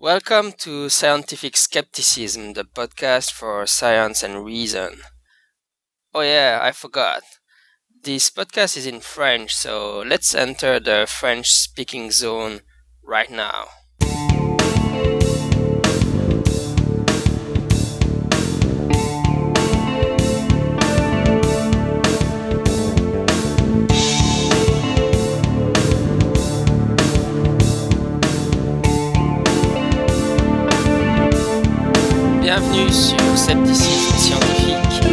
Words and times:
Welcome 0.00 0.52
to 0.64 0.88
Scientific 0.88 1.56
Skepticism, 1.56 2.54
the 2.54 2.64
podcast 2.64 3.30
for 3.32 3.66
science 3.66 4.22
and 4.22 4.44
reason. 4.44 5.02
Oh, 6.14 6.22
yeah, 6.22 6.58
I 6.62 6.72
forgot. 6.72 7.22
This 8.02 8.30
podcast 8.30 8.78
is 8.78 8.86
in 8.86 9.00
French, 9.00 9.54
so 9.54 9.98
let's 10.00 10.34
enter 10.34 10.80
the 10.80 11.06
French 11.06 11.50
speaking 11.50 12.10
zone 12.10 12.62
right 13.04 13.30
now. 13.30 13.66
Sur 32.88 33.36
Scepticisme 33.36 34.16
Scientifique, 34.16 35.04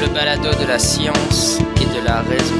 le 0.00 0.12
balado 0.12 0.50
de 0.60 0.66
la 0.66 0.78
science 0.78 1.58
et 1.80 1.84
de 1.84 2.04
la 2.04 2.20
raison. 2.22 2.54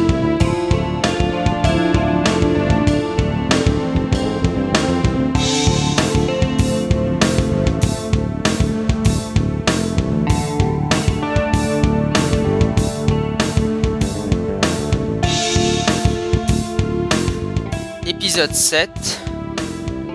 Épisode 18.06 18.54
7 18.54 18.90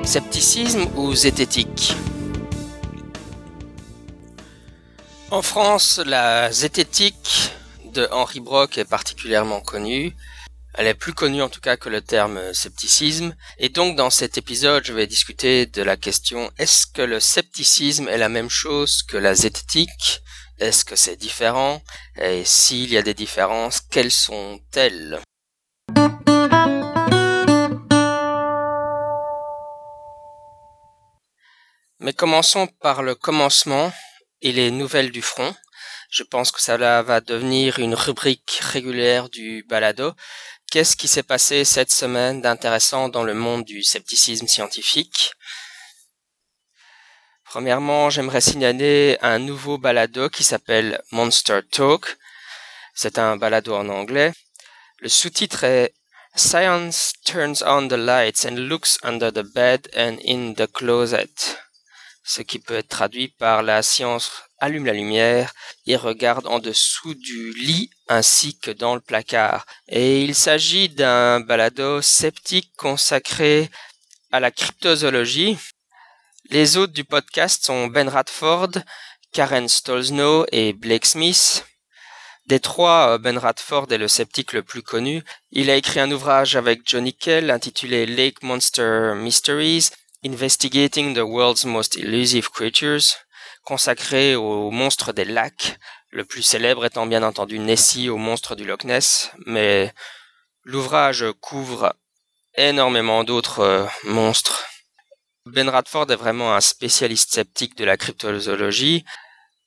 Scepticisme 0.03 0.87
ou 0.95 1.13
zététique? 1.13 1.95
En 5.31 5.41
France, 5.41 6.01
la 6.05 6.51
zététique 6.51 7.53
de 7.93 8.05
Henri 8.11 8.41
Brock 8.41 8.77
est 8.77 8.83
particulièrement 8.83 9.61
connue. 9.61 10.13
Elle 10.73 10.87
est 10.87 10.93
plus 10.93 11.13
connue 11.13 11.41
en 11.41 11.47
tout 11.47 11.61
cas 11.61 11.77
que 11.77 11.87
le 11.87 12.01
terme 12.01 12.53
scepticisme. 12.53 13.33
Et 13.57 13.69
donc 13.69 13.95
dans 13.95 14.09
cet 14.09 14.37
épisode, 14.37 14.83
je 14.85 14.91
vais 14.91 15.07
discuter 15.07 15.67
de 15.67 15.83
la 15.83 15.95
question 15.95 16.51
est-ce 16.57 16.85
que 16.85 17.01
le 17.01 17.21
scepticisme 17.21 18.09
est 18.09 18.17
la 18.17 18.27
même 18.27 18.49
chose 18.49 19.03
que 19.03 19.15
la 19.15 19.33
zététique? 19.33 20.21
Est-ce 20.59 20.83
que 20.83 20.97
c'est 20.97 21.15
différent? 21.15 21.81
Et 22.17 22.43
s'il 22.43 22.91
y 22.91 22.97
a 22.97 23.01
des 23.01 23.13
différences, 23.13 23.79
quelles 23.79 24.11
sont-elles? 24.11 25.21
Mais 32.01 32.11
commençons 32.11 32.67
par 32.67 33.01
le 33.01 33.15
commencement 33.15 33.93
et 34.41 34.51
les 34.51 34.71
nouvelles 34.71 35.11
du 35.11 35.21
front. 35.21 35.55
Je 36.09 36.23
pense 36.23 36.51
que 36.51 36.61
ça 36.61 36.77
va 36.77 37.21
devenir 37.21 37.79
une 37.79 37.95
rubrique 37.95 38.59
régulière 38.61 39.29
du 39.29 39.63
balado. 39.67 40.13
Qu'est-ce 40.69 40.95
qui 40.95 41.07
s'est 41.07 41.23
passé 41.23 41.65
cette 41.65 41.91
semaine 41.91 42.41
d'intéressant 42.41 43.09
dans 43.09 43.23
le 43.23 43.33
monde 43.33 43.63
du 43.65 43.83
scepticisme 43.83 44.47
scientifique? 44.47 45.33
Premièrement, 47.45 48.09
j'aimerais 48.09 48.41
signaler 48.41 49.17
un 49.21 49.39
nouveau 49.39 49.77
balado 49.77 50.29
qui 50.29 50.43
s'appelle 50.43 51.01
Monster 51.11 51.59
Talk. 51.69 52.17
C'est 52.93 53.19
un 53.19 53.35
balado 53.35 53.75
en 53.75 53.89
anglais. 53.89 54.31
Le 54.99 55.09
sous-titre 55.09 55.63
est 55.63 55.93
Science 56.33 57.13
turns 57.25 57.61
on 57.65 57.89
the 57.89 57.97
lights 57.97 58.45
and 58.45 58.55
looks 58.55 58.97
under 59.03 59.31
the 59.33 59.43
bed 59.53 59.89
and 59.97 60.17
in 60.23 60.53
the 60.53 60.65
closet 60.71 61.57
ce 62.23 62.41
qui 62.41 62.59
peut 62.59 62.75
être 62.75 62.87
traduit 62.87 63.29
par 63.29 63.63
la 63.63 63.81
science 63.81 64.31
allume 64.59 64.85
la 64.85 64.93
lumière 64.93 65.53
et 65.87 65.95
regarde 65.95 66.47
en 66.47 66.59
dessous 66.59 67.15
du 67.15 67.51
lit 67.53 67.89
ainsi 68.07 68.57
que 68.59 68.71
dans 68.71 68.95
le 68.95 69.01
placard. 69.01 69.65
Et 69.87 70.21
il 70.23 70.35
s'agit 70.35 70.89
d'un 70.89 71.39
balado 71.39 72.01
sceptique 72.01 72.71
consacré 72.77 73.69
à 74.31 74.39
la 74.39 74.51
cryptozoologie. 74.51 75.57
Les 76.49 76.77
hôtes 76.77 76.91
du 76.91 77.03
podcast 77.03 77.65
sont 77.65 77.87
Ben 77.87 78.07
Radford, 78.07 78.71
Karen 79.31 79.67
Stolzno 79.67 80.45
et 80.51 80.73
Blake 80.73 81.05
Smith. 81.05 81.65
Des 82.47 82.59
trois, 82.59 83.17
Ben 83.17 83.37
Radford 83.37 83.87
est 83.91 83.97
le 83.97 84.07
sceptique 84.07 84.51
le 84.53 84.63
plus 84.63 84.83
connu. 84.83 85.23
Il 85.51 85.69
a 85.69 85.75
écrit 85.75 85.99
un 85.99 86.11
ouvrage 86.11 86.55
avec 86.55 86.81
Johnny 86.85 87.13
Kell 87.13 87.49
intitulé 87.49 88.05
Lake 88.05 88.43
Monster 88.43 89.13
Mysteries 89.15 89.89
Investigating 90.23 91.15
the 91.15 91.23
World's 91.23 91.65
Most 91.65 91.97
Elusive 91.97 92.49
Creatures, 92.51 93.17
consacré 93.63 94.35
aux 94.35 94.69
monstres 94.69 95.13
des 95.13 95.25
lacs, 95.25 95.79
le 96.11 96.25
plus 96.25 96.43
célèbre 96.43 96.85
étant 96.85 97.07
bien 97.07 97.23
entendu 97.23 97.57
Nessie 97.57 98.07
au 98.07 98.17
monstre 98.17 98.55
du 98.55 98.63
Loch 98.63 98.83
Ness, 98.83 99.31
mais 99.47 99.91
l'ouvrage 100.63 101.25
couvre 101.41 101.95
énormément 102.53 103.23
d'autres 103.23 103.61
euh, 103.61 103.85
monstres. 104.03 104.63
Ben 105.47 105.67
Radford 105.67 106.11
est 106.11 106.15
vraiment 106.15 106.53
un 106.53 106.61
spécialiste 106.61 107.31
sceptique 107.33 107.75
de 107.75 107.85
la 107.85 107.97
cryptozoologie. 107.97 109.03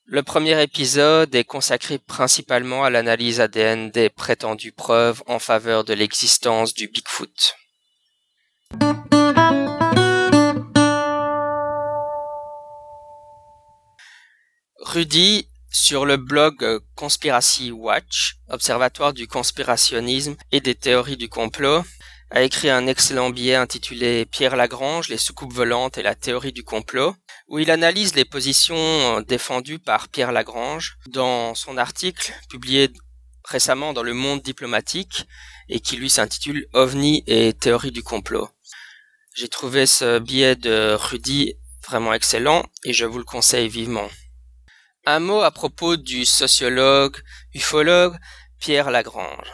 Le 0.05 0.23
premier 0.23 0.61
épisode 0.61 1.35
est 1.35 1.43
consacré 1.43 1.97
principalement 1.97 2.85
à 2.85 2.89
l'analyse 2.89 3.41
ADN 3.41 3.91
des 3.91 4.09
prétendues 4.09 4.71
preuves 4.71 5.21
en 5.27 5.39
faveur 5.39 5.83
de 5.83 5.93
l'existence 5.93 6.73
du 6.73 6.87
Bigfoot. 6.87 7.55
Rudy, 14.95 15.49
sur 15.69 16.05
le 16.05 16.15
blog 16.15 16.79
Conspiracy 16.95 17.69
Watch, 17.69 18.37
observatoire 18.47 19.11
du 19.11 19.27
conspirationnisme 19.27 20.37
et 20.53 20.61
des 20.61 20.73
théories 20.73 21.17
du 21.17 21.27
complot, 21.27 21.83
a 22.31 22.43
écrit 22.43 22.69
un 22.69 22.87
excellent 22.87 23.29
billet 23.29 23.55
intitulé 23.55 24.25
Pierre 24.25 24.55
Lagrange, 24.55 25.09
les 25.09 25.17
soucoupes 25.17 25.51
volantes 25.51 25.97
et 25.97 26.01
la 26.01 26.15
théorie 26.15 26.53
du 26.53 26.63
complot, 26.63 27.13
où 27.49 27.59
il 27.59 27.71
analyse 27.71 28.15
les 28.15 28.23
positions 28.23 28.77
euh, 28.77 29.21
défendues 29.21 29.79
par 29.79 30.07
Pierre 30.07 30.31
Lagrange 30.31 30.95
dans 31.09 31.55
son 31.55 31.75
article 31.75 32.31
publié 32.49 32.89
récemment 33.43 33.91
dans 33.91 34.03
le 34.03 34.13
monde 34.13 34.43
diplomatique 34.43 35.27
et 35.67 35.81
qui 35.81 35.97
lui 35.97 36.09
s'intitule 36.09 36.67
OVNI 36.71 37.25
et 37.27 37.51
théorie 37.51 37.91
du 37.91 38.01
complot. 38.01 38.47
J'ai 39.35 39.49
trouvé 39.49 39.87
ce 39.87 40.19
billet 40.19 40.55
de 40.55 40.95
Rudy 40.97 41.55
vraiment 41.85 42.13
excellent 42.13 42.63
et 42.85 42.93
je 42.93 43.03
vous 43.03 43.17
le 43.17 43.25
conseille 43.25 43.67
vivement. 43.67 44.07
Un 45.07 45.19
mot 45.19 45.43
à 45.43 45.51
propos 45.51 45.97
du 45.97 46.25
sociologue, 46.25 47.17
ufologue 47.53 48.17
Pierre 48.57 48.89
Lagrange. 48.89 49.51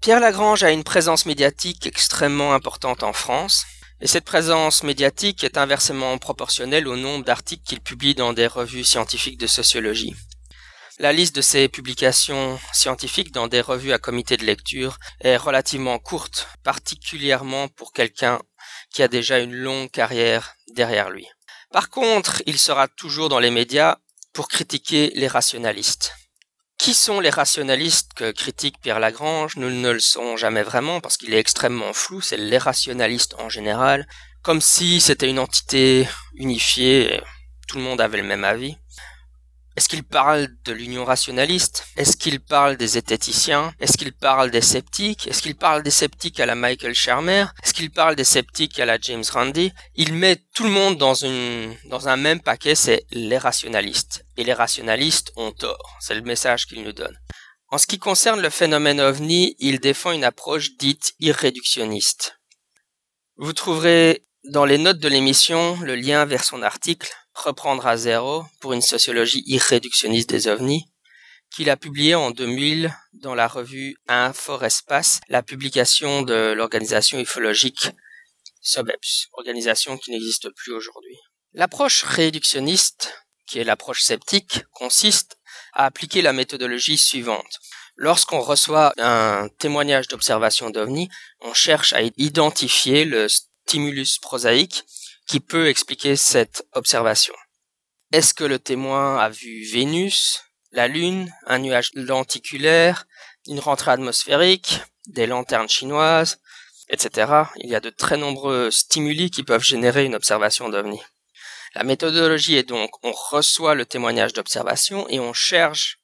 Pierre 0.00 0.20
Lagrange 0.20 0.62
a 0.62 0.70
une 0.70 0.84
présence 0.84 1.26
médiatique 1.26 1.88
extrêmement 1.88 2.54
importante 2.54 3.02
en 3.02 3.12
France, 3.12 3.64
et 4.00 4.06
cette 4.06 4.24
présence 4.24 4.84
médiatique 4.84 5.42
est 5.42 5.58
inversement 5.58 6.16
proportionnelle 6.18 6.86
au 6.86 6.94
nombre 6.94 7.24
d'articles 7.24 7.64
qu'il 7.64 7.80
publie 7.80 8.14
dans 8.14 8.32
des 8.32 8.46
revues 8.46 8.84
scientifiques 8.84 9.40
de 9.40 9.48
sociologie. 9.48 10.14
La 11.00 11.12
liste 11.12 11.34
de 11.34 11.42
ses 11.42 11.68
publications 11.68 12.56
scientifiques 12.72 13.32
dans 13.32 13.48
des 13.48 13.62
revues 13.62 13.92
à 13.92 13.98
comité 13.98 14.36
de 14.36 14.44
lecture 14.44 14.98
est 15.18 15.36
relativement 15.36 15.98
courte, 15.98 16.46
particulièrement 16.62 17.66
pour 17.66 17.92
quelqu'un 17.92 18.38
qui 18.92 19.02
a 19.02 19.08
déjà 19.08 19.40
une 19.40 19.52
longue 19.52 19.90
carrière 19.90 20.54
derrière 20.76 21.10
lui. 21.10 21.26
Par 21.72 21.90
contre, 21.90 22.40
il 22.46 22.56
sera 22.56 22.86
toujours 22.86 23.28
dans 23.28 23.40
les 23.40 23.50
médias 23.50 23.96
pour 24.36 24.48
critiquer 24.48 25.10
les 25.14 25.28
rationalistes. 25.28 26.12
Qui 26.76 26.92
sont 26.92 27.20
les 27.20 27.30
rationalistes 27.30 28.12
que 28.14 28.32
critique 28.32 28.78
Pierre 28.82 29.00
Lagrange? 29.00 29.56
Nous 29.56 29.70
ne 29.70 29.90
le 29.90 29.98
saurons 29.98 30.36
jamais 30.36 30.62
vraiment 30.62 31.00
parce 31.00 31.16
qu'il 31.16 31.32
est 31.32 31.38
extrêmement 31.38 31.94
flou, 31.94 32.20
c'est 32.20 32.36
les 32.36 32.58
rationalistes 32.58 33.34
en 33.38 33.48
général, 33.48 34.06
comme 34.42 34.60
si 34.60 35.00
c'était 35.00 35.30
une 35.30 35.38
entité 35.38 36.06
unifiée, 36.34 37.14
et 37.14 37.22
tout 37.66 37.78
le 37.78 37.84
monde 37.84 38.02
avait 38.02 38.18
le 38.18 38.24
même 38.24 38.44
avis. 38.44 38.76
Est-ce 39.76 39.90
qu'il 39.90 40.04
parle 40.04 40.48
de 40.64 40.72
l'union 40.72 41.04
rationaliste? 41.04 41.84
Est-ce 41.98 42.16
qu'il 42.16 42.40
parle 42.40 42.78
des 42.78 42.86
zététiciens 42.86 43.74
Est-ce 43.78 43.98
qu'il 43.98 44.14
parle 44.14 44.50
des 44.50 44.62
sceptiques? 44.62 45.26
Est-ce 45.26 45.42
qu'il 45.42 45.54
parle 45.54 45.82
des 45.82 45.90
sceptiques 45.90 46.40
à 46.40 46.46
la 46.46 46.54
Michael 46.54 46.94
Shermer 46.94 47.44
Est-ce 47.62 47.74
qu'il 47.74 47.90
parle 47.90 48.16
des 48.16 48.24
sceptiques 48.24 48.80
à 48.80 48.86
la 48.86 48.98
James 48.98 49.24
Randi? 49.30 49.72
Il 49.94 50.14
met 50.14 50.36
tout 50.54 50.64
le 50.64 50.70
monde 50.70 50.96
dans, 50.96 51.26
un 52.08 52.16
même 52.16 52.40
paquet, 52.40 52.74
c'est 52.74 53.04
les 53.10 53.36
rationalistes. 53.36 54.24
Et 54.38 54.44
les 54.44 54.54
rationalistes 54.54 55.32
ont 55.36 55.52
tort. 55.52 55.98
C'est 56.00 56.14
le 56.14 56.22
message 56.22 56.66
qu'il 56.66 56.82
nous 56.82 56.94
donne. 56.94 57.18
En 57.68 57.76
ce 57.76 57.86
qui 57.86 57.98
concerne 57.98 58.40
le 58.40 58.48
phénomène 58.48 59.00
ovni, 59.00 59.56
il 59.58 59.78
défend 59.78 60.12
une 60.12 60.24
approche 60.24 60.78
dite 60.78 61.12
irréductionniste. 61.20 62.40
Vous 63.36 63.52
trouverez 63.52 64.24
dans 64.44 64.64
les 64.64 64.78
notes 64.78 65.00
de 65.00 65.08
l'émission 65.08 65.78
le 65.82 65.96
lien 65.96 66.24
vers 66.24 66.44
son 66.44 66.62
article 66.62 67.12
reprendre 67.36 67.86
à 67.86 67.96
zéro 67.96 68.44
pour 68.60 68.72
une 68.72 68.82
sociologie 68.82 69.42
irréductionniste 69.46 70.30
des 70.30 70.48
ovnis, 70.48 70.86
qu'il 71.54 71.70
a 71.70 71.76
publié 71.76 72.14
en 72.14 72.30
2000 72.30 72.92
dans 73.12 73.34
la 73.34 73.46
revue 73.46 73.96
Inforespace, 74.08 75.20
la 75.28 75.42
publication 75.42 76.22
de 76.22 76.52
l'organisation 76.52 77.20
ufologique 77.20 77.90
SOBEPS, 78.62 79.28
organisation 79.32 79.96
qui 79.96 80.10
n'existe 80.10 80.48
plus 80.50 80.72
aujourd'hui. 80.72 81.16
L'approche 81.52 82.02
réductionniste, 82.02 83.14
qui 83.46 83.58
est 83.58 83.64
l'approche 83.64 84.02
sceptique, 84.02 84.64
consiste 84.72 85.38
à 85.72 85.84
appliquer 85.84 86.20
la 86.20 86.32
méthodologie 86.32 86.98
suivante. 86.98 87.60
Lorsqu'on 87.94 88.40
reçoit 88.40 88.92
un 88.98 89.48
témoignage 89.58 90.08
d'observation 90.08 90.70
d'OVNI, 90.70 91.08
on 91.40 91.54
cherche 91.54 91.92
à 91.92 92.02
identifier 92.16 93.04
le 93.04 93.28
stimulus 93.28 94.18
prosaïque 94.18 94.84
qui 95.26 95.40
peut 95.40 95.68
expliquer 95.68 96.16
cette 96.16 96.66
observation. 96.72 97.34
Est-ce 98.12 98.34
que 98.34 98.44
le 98.44 98.58
témoin 98.58 99.18
a 99.18 99.28
vu 99.28 99.64
Vénus, 99.64 100.42
la 100.72 100.88
Lune, 100.88 101.32
un 101.46 101.58
nuage 101.58 101.90
lenticulaire, 101.94 103.06
une 103.46 103.60
rentrée 103.60 103.90
atmosphérique, 103.90 104.80
des 105.06 105.26
lanternes 105.26 105.68
chinoises, 105.68 106.38
etc. 106.88 107.44
Il 107.56 107.70
y 107.70 107.74
a 107.74 107.80
de 107.80 107.90
très 107.90 108.16
nombreux 108.16 108.70
stimuli 108.70 109.30
qui 109.30 109.42
peuvent 109.42 109.62
générer 109.62 110.04
une 110.04 110.14
observation 110.14 110.68
d'OVNI. 110.68 111.00
La 111.74 111.82
méthodologie 111.82 112.56
est 112.56 112.68
donc 112.68 112.90
on 113.02 113.12
reçoit 113.12 113.74
le 113.74 113.84
témoignage 113.84 114.32
d'observation 114.32 115.08
et 115.08 115.20
on 115.20 115.32
cherche 115.32 115.98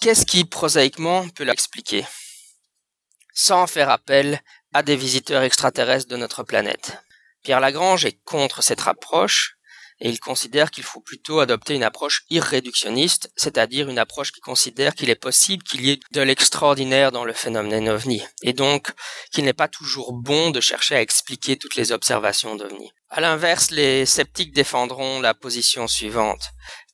qu'est-ce 0.00 0.26
qui 0.26 0.44
prosaïquement 0.44 1.28
peut 1.30 1.44
l'expliquer 1.44 2.04
sans 3.32 3.66
faire 3.66 3.90
appel 3.90 4.42
à 4.72 4.82
des 4.82 4.96
visiteurs 4.96 5.42
extraterrestres 5.42 6.08
de 6.08 6.16
notre 6.16 6.42
planète. 6.42 6.98
Pierre 7.42 7.60
Lagrange 7.60 8.04
est 8.04 8.18
contre 8.24 8.62
cette 8.62 8.86
approche 8.86 9.56
et 10.00 10.08
il 10.08 10.18
considère 10.18 10.70
qu'il 10.70 10.84
faut 10.84 11.00
plutôt 11.00 11.40
adopter 11.40 11.74
une 11.74 11.82
approche 11.82 12.22
irréductionniste, 12.30 13.30
c'est-à-dire 13.36 13.90
une 13.90 13.98
approche 13.98 14.32
qui 14.32 14.40
considère 14.40 14.94
qu'il 14.94 15.10
est 15.10 15.14
possible 15.14 15.62
qu'il 15.62 15.82
y 15.82 15.90
ait 15.90 16.00
de 16.12 16.22
l'extraordinaire 16.22 17.12
dans 17.12 17.24
le 17.24 17.34
phénomène 17.34 17.88
ovni, 17.88 18.22
et 18.42 18.54
donc 18.54 18.92
qu'il 19.30 19.44
n'est 19.44 19.52
pas 19.52 19.68
toujours 19.68 20.14
bon 20.14 20.50
de 20.50 20.60
chercher 20.60 20.96
à 20.96 21.02
expliquer 21.02 21.56
toutes 21.56 21.76
les 21.76 21.92
observations 21.92 22.56
d'ovni. 22.56 22.90
À 23.10 23.20
l'inverse, 23.20 23.70
les 23.70 24.06
sceptiques 24.06 24.54
défendront 24.54 25.20
la 25.20 25.34
position 25.34 25.86
suivante. 25.86 26.48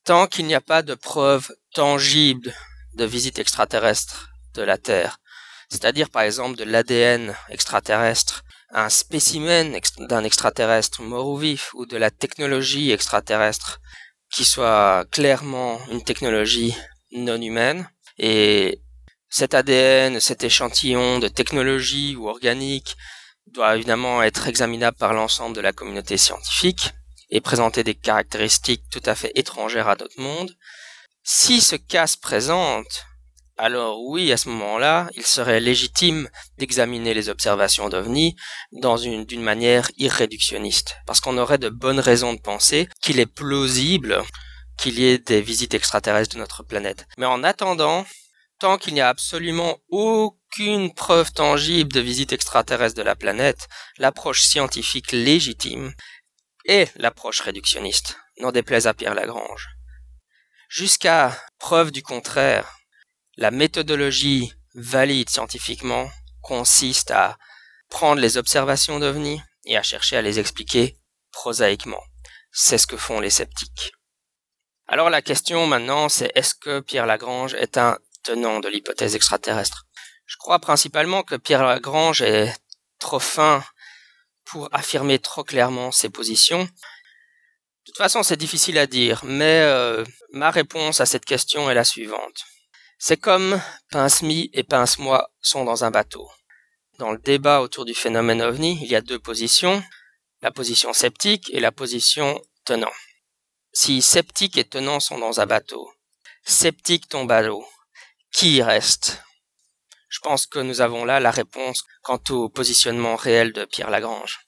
Tant 0.05 0.27
qu'il 0.27 0.47
n'y 0.47 0.55
a 0.55 0.61
pas 0.61 0.83
de 0.83 0.95
preuves 0.95 1.53
tangibles 1.75 2.55
de 2.95 3.05
visite 3.05 3.39
extraterrestre 3.39 4.31
de 4.55 4.63
la 4.63 4.79
Terre, 4.79 5.19
c'est-à-dire 5.69 6.11
par 6.11 6.23
exemple 6.23 6.57
de 6.57 6.65
l'ADN 6.65 7.37
extraterrestre, 7.51 8.43
un 8.71 8.89
spécimen 8.89 9.79
d'un 9.99 10.25
extraterrestre 10.25 11.03
mort 11.03 11.29
ou 11.29 11.37
vif 11.37 11.73
ou 11.75 11.87
de 11.87 11.97
la 11.97 12.11
technologie 12.11 12.91
extraterrestre 12.91 13.81
qui 14.31 14.45
soit 14.45 15.05
clairement 15.11 15.79
une 15.91 16.03
technologie 16.03 16.75
non 17.13 17.41
humaine 17.41 17.89
et 18.19 18.81
cet 19.29 19.55
ADN, 19.55 20.21
cet 20.21 20.45
échantillon 20.45 21.19
de 21.19 21.29
technologie 21.29 22.17
ou 22.17 22.29
organique 22.29 22.97
doit 23.47 23.77
évidemment 23.77 24.23
être 24.23 24.49
examinable 24.49 24.97
par 24.97 25.13
l'ensemble 25.13 25.55
de 25.55 25.61
la 25.61 25.73
communauté 25.73 26.17
scientifique 26.17 26.93
et 27.31 27.41
présenter 27.41 27.85
des 27.85 27.95
caractéristiques 27.95 28.85
tout 28.91 29.03
à 29.05 29.15
fait 29.15 29.33
étrangères 29.35 29.89
à 29.89 29.97
d'autres 29.97 30.21
mondes. 30.21 30.57
Si 31.23 31.61
ce 31.61 31.77
cas 31.77 32.07
se 32.07 32.19
présente, 32.19 33.07
alors 33.59 34.03
oui, 34.03 34.33
à 34.33 34.37
ce 34.37 34.51
moment-là, 34.51 35.09
il 35.15 35.25
serait 35.25 35.61
légitime 35.61 36.29
d'examiner 36.59 37.15
les 37.15 37.31
observations 37.31 37.89
d'OVNI 37.89 38.37
d'une 38.73 39.43
manière 39.43 39.91
irréductionniste, 39.97 40.97
parce 41.07 41.21
qu'on 41.21 41.39
aurait 41.39 41.59
de 41.59 41.71
bonnes 41.71 42.01
raisons 42.01 42.35
de 42.35 42.41
penser 42.41 42.89
qu'il 43.01 43.19
est 43.19 43.27
plausible 43.27 44.23
qu'il 44.77 44.99
y 44.99 45.07
ait 45.07 45.19
des 45.19 45.41
visites 45.41 45.73
extraterrestres 45.73 46.35
de 46.35 46.41
notre 46.41 46.63
planète. 46.63 47.07
Mais 47.17 47.25
en 47.25 47.43
attendant, 47.43 48.05
tant 48.59 48.77
qu'il 48.77 48.93
n'y 48.93 49.01
a 49.01 49.09
absolument 49.09 49.79
aucune 49.89 50.93
preuve 50.93 51.33
tangible 51.33 51.93
de 51.93 52.01
visite 52.01 52.35
extraterrestre 52.35 52.97
de 52.97 53.03
la 53.03 53.17
planète, 53.17 53.69
l'approche 53.97 54.43
scientifique 54.43 55.13
légitime 55.13 55.95
est 56.67 56.93
l'approche 56.97 57.41
réductionniste, 57.41 58.19
n'en 58.41 58.53
déplaise 58.53 58.87
à 58.87 58.93
Pierre 58.93 59.15
Lagrange. 59.15 59.69
Jusqu'à 60.69 61.41
preuve 61.59 61.91
du 61.91 62.03
contraire, 62.03 62.76
la 63.37 63.51
méthodologie 63.51 64.53
valide 64.75 65.29
scientifiquement 65.29 66.11
consiste 66.43 67.11
à 67.11 67.39
prendre 67.91 68.21
les 68.21 68.37
observations 68.37 68.99
d'OVNI 68.99 69.41
et 69.65 69.77
à 69.77 69.83
chercher 69.83 70.17
à 70.17 70.23
les 70.23 70.39
expliquer 70.39 70.99
prosaïquement. 71.33 72.03
C'est 72.51 72.79
ce 72.79 72.87
que 72.87 72.97
font 72.97 73.21
les 73.21 73.31
sceptiques. 73.31 73.93
Alors 74.89 75.11
la 75.11 75.23
question 75.23 75.67
maintenant, 75.67 76.09
c'est 76.09 76.33
est-ce 76.35 76.55
que 76.55 76.81
Pierre 76.81 77.07
Lagrange 77.07 77.55
est 77.55 77.77
un 77.77 77.99
tenant 78.23 78.61
de 78.61 78.69
l'hypothèse 78.69 79.17
extraterrestre? 79.17 79.85
Je 80.25 80.37
crois 80.37 80.59
principalement 80.59 81.23
que 81.23 81.35
Pierre 81.35 81.65
Lagrange 81.65 82.23
est 82.23 82.55
trop 82.99 83.19
fin 83.19 83.65
pour 84.45 84.69
affirmer 84.73 85.19
trop 85.19 85.45
clairement 85.45 85.93
ses 85.93 86.09
positions. 86.09 86.63
De 86.63 86.71
toute 87.85 87.99
façon, 87.99 88.23
c'est 88.23 88.37
difficile 88.37 88.79
à 88.79 88.87
dire, 88.87 89.25
mais 89.25 89.61
euh, 89.63 90.05
ma 90.33 90.51
réponse 90.51 91.01
à 91.01 91.07
cette 91.07 91.25
question 91.25 91.71
est 91.71 91.75
la 91.75 91.85
suivante. 91.85 92.45
C'est 92.99 93.19
comme 93.19 93.61
Pince-Mi 93.91 94.49
et 94.55 94.63
Pince-Moi 94.63 95.31
sont 95.43 95.65
dans 95.65 95.85
un 95.85 95.91
bateau. 95.91 96.31
Dans 96.99 97.13
le 97.13 97.19
débat 97.19 97.61
autour 97.61 97.85
du 97.85 97.93
phénomène 97.93 98.41
ovni, 98.41 98.79
il 98.81 98.89
y 98.89 98.97
a 98.97 99.03
deux 99.03 99.19
positions, 99.19 99.85
la 100.41 100.51
position 100.51 100.95
sceptique 100.95 101.51
et 101.53 101.61
la 101.61 101.73
position 101.73 102.41
tenant. 102.65 102.93
Si 103.75 104.01
sceptique 104.01 104.57
et 104.57 104.65
tenant 104.65 104.99
sont 104.99 105.19
dans 105.19 105.41
un 105.41 105.47
bateau, 105.47 105.93
sceptique 106.45 107.09
tombe 107.09 107.31
à 107.33 107.43
l'eau, 107.43 107.67
qui 108.33 108.63
reste? 108.63 109.23
Je 110.09 110.21
pense 110.21 110.47
que 110.47 110.59
nous 110.59 110.81
avons 110.81 111.05
là 111.05 111.21
la 111.21 111.31
réponse 111.31 111.85
quant 112.03 112.21
au 112.31 112.49
positionnement 112.49 113.17
réel 113.17 113.53
de 113.53 113.67
Pierre 113.67 113.91
Lagrange. 113.91 114.41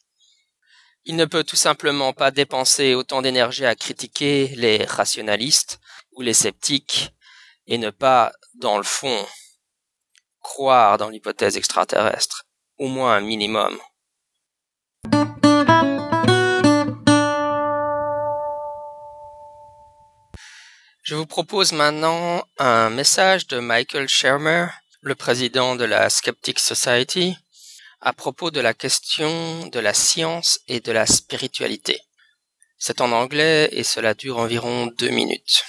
Il 1.04 1.16
ne 1.16 1.26
peut 1.26 1.44
tout 1.44 1.56
simplement 1.56 2.14
pas 2.14 2.30
dépenser 2.30 2.94
autant 2.94 3.20
d'énergie 3.20 3.66
à 3.66 3.74
critiquer 3.74 4.48
les 4.56 4.84
rationalistes 4.84 5.80
ou 6.12 6.22
les 6.22 6.34
sceptiques 6.34 7.10
et 7.68 7.78
ne 7.78 7.90
pas, 7.90 8.32
dans 8.54 8.78
le 8.78 8.82
fond, 8.82 9.26
croire 10.40 10.96
dans 10.98 11.10
l'hypothèse 11.10 11.56
extraterrestre, 11.56 12.46
au 12.78 12.88
moins 12.88 13.14
un 13.16 13.20
minimum. 13.20 13.78
Je 21.02 21.14
vous 21.14 21.26
propose 21.26 21.72
maintenant 21.72 22.42
un 22.58 22.90
message 22.90 23.46
de 23.46 23.60
Michael 23.60 24.08
Shermer, 24.08 24.66
le 25.00 25.14
président 25.14 25.76
de 25.76 25.84
la 25.84 26.10
Skeptic 26.10 26.58
Society, 26.58 27.36
à 28.00 28.12
propos 28.12 28.50
de 28.50 28.60
la 28.60 28.74
question 28.74 29.66
de 29.66 29.78
la 29.78 29.94
science 29.94 30.60
et 30.68 30.80
de 30.80 30.92
la 30.92 31.06
spiritualité. 31.06 32.00
C'est 32.78 33.00
en 33.00 33.12
anglais 33.12 33.68
et 33.72 33.84
cela 33.84 34.14
dure 34.14 34.38
environ 34.38 34.86
deux 34.86 35.10
minutes. 35.10 35.64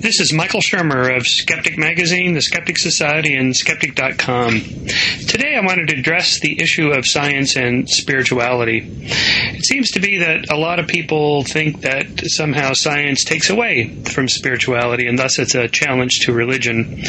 This 0.00 0.20
is 0.20 0.32
Michael 0.32 0.60
Shermer 0.60 1.16
of 1.16 1.26
Skeptic 1.26 1.76
Magazine, 1.76 2.32
the 2.32 2.40
Skeptic 2.40 2.78
Society, 2.78 3.34
and 3.34 3.54
Skeptic.com. 3.54 4.60
Today 5.26 5.56
I 5.56 5.66
wanted 5.66 5.88
to 5.88 5.98
address 5.98 6.38
the 6.38 6.62
issue 6.62 6.92
of 6.92 7.04
science 7.04 7.56
and 7.56 7.90
spirituality. 7.90 8.80
It 8.84 9.64
seems 9.64 9.90
to 9.90 10.00
be 10.00 10.18
that 10.18 10.52
a 10.52 10.56
lot 10.56 10.78
of 10.78 10.86
people 10.86 11.42
think 11.42 11.80
that 11.80 12.20
somehow 12.26 12.74
science 12.74 13.24
takes 13.24 13.50
away 13.50 13.88
from 14.04 14.28
spirituality 14.28 15.08
and 15.08 15.18
thus 15.18 15.40
it's 15.40 15.56
a 15.56 15.66
challenge 15.66 16.20
to 16.20 16.32
religion. 16.32 17.02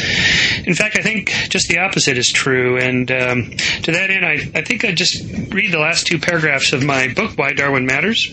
In 0.66 0.74
fact, 0.74 0.98
I 0.98 1.02
think 1.02 1.30
just 1.48 1.68
the 1.68 1.78
opposite 1.78 2.18
is 2.18 2.28
true. 2.28 2.76
And 2.76 3.08
um, 3.12 3.50
to 3.82 3.92
that 3.92 4.10
end, 4.10 4.26
I, 4.26 4.58
I 4.58 4.62
think 4.62 4.84
I'd 4.84 4.96
just 4.96 5.22
read 5.52 5.72
the 5.72 5.78
last 5.78 6.08
two 6.08 6.18
paragraphs 6.18 6.72
of 6.72 6.84
my 6.84 7.06
book, 7.14 7.38
Why 7.38 7.52
Darwin 7.52 7.86
Matters, 7.86 8.26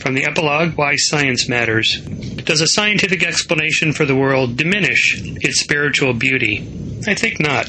from 0.00 0.14
the 0.14 0.26
epilogue, 0.26 0.74
Why 0.76 0.94
Science 0.94 1.48
Matters. 1.48 2.00
Does 2.00 2.60
a 2.60 2.68
scientific 2.68 3.24
explanation 3.24 3.92
for 3.96 4.04
the 4.04 4.16
world 4.16 4.56
diminish 4.56 5.18
its 5.22 5.60
spiritual 5.60 6.12
beauty? 6.12 6.58
I 7.06 7.14
think 7.14 7.40
not. 7.40 7.68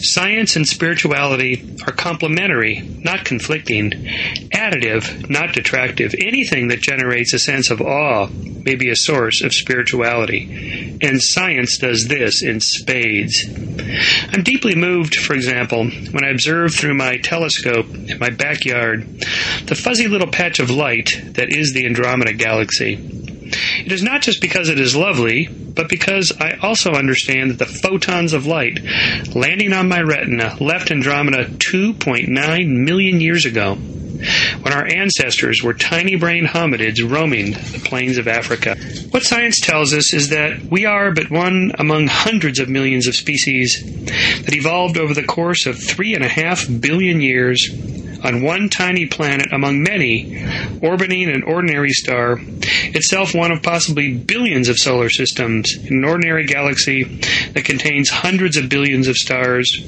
Science 0.00 0.56
and 0.56 0.66
spirituality 0.66 1.76
are 1.86 1.92
complementary, 1.92 2.80
not 2.80 3.24
conflicting, 3.24 3.90
additive, 4.52 5.28
not 5.28 5.52
detractive. 5.52 6.14
Anything 6.18 6.68
that 6.68 6.80
generates 6.80 7.32
a 7.32 7.38
sense 7.38 7.70
of 7.70 7.80
awe 7.80 8.28
may 8.28 8.74
be 8.74 8.90
a 8.90 8.96
source 8.96 9.42
of 9.42 9.52
spirituality. 9.52 10.98
And 11.02 11.20
science 11.20 11.78
does 11.78 12.08
this 12.08 12.42
in 12.42 12.60
spades. 12.60 13.44
I'm 14.30 14.42
deeply 14.42 14.74
moved, 14.74 15.14
for 15.16 15.34
example, 15.34 15.84
when 15.84 16.24
I 16.24 16.30
observe 16.30 16.74
through 16.74 16.94
my 16.94 17.18
telescope 17.18 17.86
in 17.86 18.18
my 18.18 18.30
backyard 18.30 19.06
the 19.66 19.74
fuzzy 19.74 20.08
little 20.08 20.30
patch 20.30 20.58
of 20.58 20.70
light 20.70 21.20
that 21.34 21.50
is 21.50 21.72
the 21.72 21.86
Andromeda 21.86 22.32
Galaxy. 22.32 23.23
It 23.46 23.92
is 23.92 24.02
not 24.02 24.22
just 24.22 24.40
because 24.40 24.68
it 24.68 24.80
is 24.80 24.96
lovely, 24.96 25.48
but 25.48 25.88
because 25.88 26.32
I 26.38 26.56
also 26.62 26.92
understand 26.92 27.50
that 27.50 27.58
the 27.58 27.66
photons 27.66 28.32
of 28.32 28.46
light 28.46 28.80
landing 29.34 29.72
on 29.72 29.88
my 29.88 30.00
retina 30.00 30.56
left 30.60 30.90
Andromeda 30.90 31.46
2.9 31.46 32.84
million 32.84 33.20
years 33.20 33.44
ago 33.44 33.76
when 34.62 34.72
our 34.72 34.86
ancestors 34.86 35.62
were 35.62 35.74
tiny 35.74 36.16
brain 36.16 36.46
hominids 36.46 37.08
roaming 37.08 37.52
the 37.52 37.82
plains 37.84 38.16
of 38.18 38.28
Africa. 38.28 38.76
What 39.10 39.22
science 39.22 39.60
tells 39.60 39.92
us 39.92 40.14
is 40.14 40.30
that 40.30 40.62
we 40.70 40.86
are 40.86 41.12
but 41.12 41.30
one 41.30 41.72
among 41.78 42.06
hundreds 42.06 42.58
of 42.58 42.68
millions 42.68 43.06
of 43.06 43.14
species 43.14 43.82
that 44.44 44.54
evolved 44.54 44.96
over 44.96 45.14
the 45.14 45.24
course 45.24 45.66
of 45.66 45.78
three 45.78 46.14
and 46.14 46.24
a 46.24 46.28
half 46.28 46.66
billion 46.80 47.20
years 47.20 47.68
on 48.24 48.42
one 48.42 48.68
tiny 48.68 49.06
planet 49.06 49.52
among 49.52 49.82
many, 49.82 50.44
orbiting 50.82 51.28
an 51.28 51.42
ordinary 51.42 51.90
star, 51.90 52.38
itself 52.40 53.34
one 53.34 53.52
of 53.52 53.62
possibly 53.62 54.16
billions 54.16 54.68
of 54.68 54.76
solar 54.76 55.08
systems 55.10 55.74
in 55.76 55.98
an 55.98 56.04
ordinary 56.04 56.46
galaxy 56.46 57.04
that 57.52 57.64
contains 57.64 58.08
hundreds 58.08 58.56
of 58.56 58.68
billions 58.68 59.08
of 59.08 59.16
stars, 59.16 59.78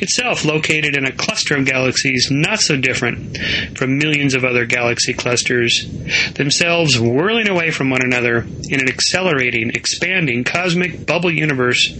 itself 0.00 0.44
located 0.44 0.96
in 0.96 1.04
a 1.04 1.12
cluster 1.12 1.56
of 1.56 1.64
galaxies 1.64 2.28
not 2.30 2.60
so 2.60 2.76
different 2.76 3.38
from 3.76 3.98
millions 3.98 4.34
of 4.34 4.44
other 4.44 4.66
galaxy 4.66 5.12
clusters, 5.12 5.86
themselves 6.34 6.98
whirling 6.98 7.48
away 7.48 7.70
from 7.70 7.90
one 7.90 8.04
another 8.04 8.38
in 8.68 8.80
an 8.80 8.88
accelerating, 8.88 9.70
expanding 9.70 10.44
cosmic 10.44 11.06
bubble 11.06 11.30
universe 11.30 11.92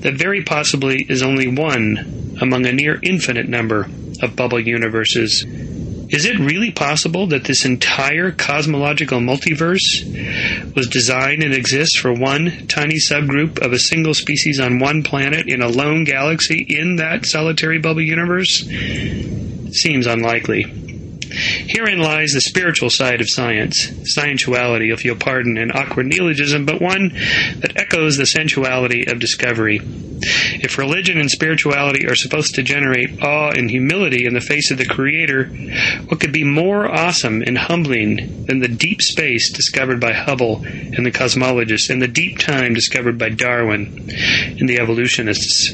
that 0.00 0.14
very 0.14 0.42
possibly 0.42 1.06
is 1.08 1.22
only 1.22 1.48
one 1.48 2.36
among 2.40 2.66
a 2.66 2.72
near 2.72 2.98
infinite 3.02 3.48
number 3.48 3.88
of 4.22 4.36
bubble 4.36 4.60
universes. 4.60 5.44
Is 6.12 6.26
it 6.26 6.38
really 6.38 6.70
possible 6.70 7.26
that 7.28 7.44
this 7.44 7.64
entire 7.64 8.32
cosmological 8.32 9.20
multiverse 9.20 10.74
was 10.74 10.86
designed 10.88 11.42
and 11.42 11.54
exists 11.54 11.98
for 11.98 12.12
one 12.12 12.66
tiny 12.68 12.96
subgroup 12.96 13.58
of 13.64 13.72
a 13.72 13.78
single 13.78 14.14
species 14.14 14.60
on 14.60 14.78
one 14.78 15.02
planet 15.02 15.48
in 15.48 15.62
a 15.62 15.68
lone 15.68 16.04
galaxy 16.04 16.66
in 16.68 16.96
that 16.96 17.24
solitary 17.24 17.78
bubble 17.78 18.02
universe? 18.02 18.62
Seems 19.72 20.06
unlikely. 20.06 20.81
Herein 21.32 21.98
lies 21.98 22.32
the 22.32 22.40
spiritual 22.40 22.90
side 22.90 23.20
of 23.20 23.30
science, 23.30 23.86
scientuality, 24.16 24.92
if 24.92 25.04
you'll 25.04 25.16
pardon 25.16 25.56
an 25.56 25.72
awkward 25.72 26.06
neologism, 26.06 26.66
but 26.66 26.80
one 26.80 27.08
that 27.60 27.72
echoes 27.76 28.16
the 28.16 28.26
sensuality 28.26 29.10
of 29.10 29.18
discovery. 29.18 29.80
If 30.24 30.78
religion 30.78 31.18
and 31.18 31.30
spirituality 31.30 32.06
are 32.06 32.14
supposed 32.14 32.54
to 32.54 32.62
generate 32.62 33.22
awe 33.22 33.50
and 33.50 33.70
humility 33.70 34.26
in 34.26 34.34
the 34.34 34.40
face 34.40 34.70
of 34.70 34.78
the 34.78 34.84
Creator, 34.84 35.46
what 36.06 36.20
could 36.20 36.32
be 36.32 36.44
more 36.44 36.86
awesome 36.86 37.42
and 37.42 37.58
humbling 37.58 38.44
than 38.46 38.60
the 38.60 38.68
deep 38.68 39.02
space 39.02 39.50
discovered 39.50 40.00
by 40.00 40.12
Hubble 40.12 40.62
and 40.64 41.04
the 41.04 41.10
cosmologists, 41.10 41.90
and 41.90 42.00
the 42.00 42.08
deep 42.08 42.38
time 42.38 42.74
discovered 42.74 43.18
by 43.18 43.30
Darwin 43.30 44.10
and 44.58 44.68
the 44.68 44.78
evolutionists? 44.78 45.72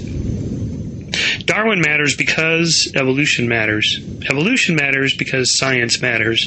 Darwin 1.49 1.81
matters 1.81 2.14
because 2.14 2.93
evolution 2.95 3.49
matters. 3.49 3.99
Evolution 4.31 4.76
matters 4.76 5.17
because 5.17 5.57
science 5.57 6.02
matters. 6.02 6.47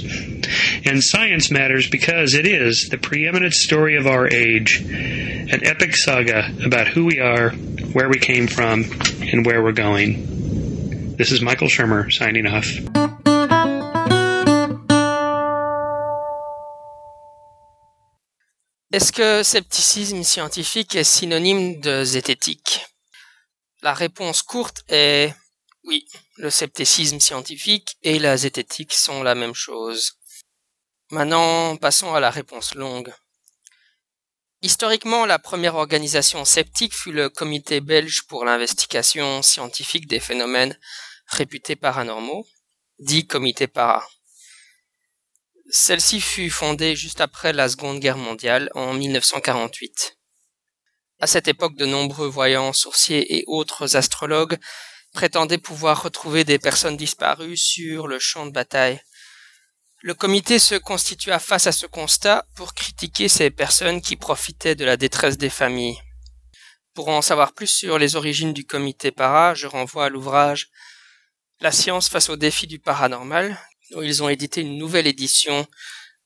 And 0.85 1.03
science 1.03 1.49
matters 1.49 1.89
because 1.89 2.35
it 2.35 2.45
is 2.45 2.87
the 2.89 2.99
preeminent 2.99 3.53
story 3.53 3.97
of 3.97 4.05
our 4.05 4.27
age, 4.27 4.79
an 4.79 5.65
epic 5.65 5.95
saga 5.95 6.53
about 6.63 6.87
who 6.87 7.05
we 7.05 7.19
are, 7.19 7.49
where 7.93 8.09
we 8.09 8.19
came 8.19 8.45
from, 8.45 8.85
and 9.21 9.43
where 9.43 9.63
we're 9.63 9.71
going. 9.71 11.15
This 11.17 11.31
is 11.31 11.41
Michael 11.41 11.67
Shermer 11.67 12.11
signing 12.11 12.45
off. 12.45 12.67
Est-ce 18.93 19.11
que 19.11 19.41
scepticisme 19.41 20.21
scientifique 20.21 20.95
est 20.95 21.03
synonyme 21.05 21.79
de 21.79 22.03
zététique 22.03 22.85
La 23.81 23.93
réponse 23.93 24.43
courte 24.43 24.83
est 24.89 25.33
oui, 25.83 26.07
le 26.37 26.51
scepticisme 26.51 27.19
scientifique 27.19 27.97
et 28.03 28.19
la 28.19 28.37
zététique 28.37 28.93
sont 28.93 29.23
la 29.23 29.33
même 29.33 29.55
chose. 29.55 30.19
Maintenant, 31.09 31.75
passons 31.77 32.13
à 32.13 32.19
la 32.19 32.29
réponse 32.29 32.75
longue. 32.75 33.11
Historiquement, 34.61 35.25
la 35.25 35.39
première 35.39 35.75
organisation 35.75 36.45
sceptique 36.45 36.93
fut 36.93 37.11
le 37.11 37.29
Comité 37.29 37.81
belge 37.81 38.21
pour 38.27 38.45
l'investigation 38.45 39.41
scientifique 39.41 40.07
des 40.07 40.19
phénomènes 40.19 40.77
réputés 41.25 41.75
paranormaux, 41.75 42.45
dit 42.99 43.25
Comité 43.25 43.65
para. 43.65 44.07
Celle-ci 45.71 46.21
fut 46.21 46.51
fondée 46.51 46.95
juste 46.95 47.21
après 47.21 47.53
la 47.53 47.67
Seconde 47.67 47.99
Guerre 47.99 48.17
mondiale 48.17 48.69
en 48.75 48.93
1948. 48.93 50.20
À 51.21 51.27
cette 51.27 51.47
époque, 51.47 51.75
de 51.75 51.85
nombreux 51.85 52.27
voyants, 52.27 52.73
sourciers 52.73 53.37
et 53.37 53.43
autres 53.45 53.95
astrologues 53.95 54.57
prétendaient 55.13 55.59
pouvoir 55.59 56.01
retrouver 56.01 56.43
des 56.43 56.57
personnes 56.57 56.97
disparues 56.97 57.57
sur 57.57 58.07
le 58.07 58.17
champ 58.17 58.47
de 58.47 58.51
bataille. 58.51 58.99
Le 60.01 60.15
comité 60.15 60.57
se 60.57 60.73
constitua 60.73 61.37
face 61.37 61.67
à 61.67 61.71
ce 61.71 61.85
constat 61.85 62.47
pour 62.55 62.73
critiquer 62.73 63.29
ces 63.29 63.51
personnes 63.51 64.01
qui 64.01 64.15
profitaient 64.15 64.73
de 64.73 64.83
la 64.83 64.97
détresse 64.97 65.37
des 65.37 65.51
familles. 65.51 66.01
Pour 66.95 67.09
en 67.09 67.21
savoir 67.21 67.53
plus 67.53 67.67
sur 67.67 67.99
les 67.99 68.15
origines 68.15 68.51
du 68.51 68.65
comité 68.65 69.11
para, 69.11 69.53
je 69.53 69.67
renvoie 69.67 70.05
à 70.05 70.09
l'ouvrage 70.09 70.69
La 71.59 71.71
science 71.71 72.09
face 72.09 72.29
au 72.29 72.35
défi 72.35 72.65
du 72.65 72.79
paranormal, 72.79 73.55
où 73.91 74.01
ils 74.01 74.23
ont 74.23 74.29
édité 74.29 74.61
une 74.61 74.79
nouvelle 74.79 75.05
édition 75.05 75.67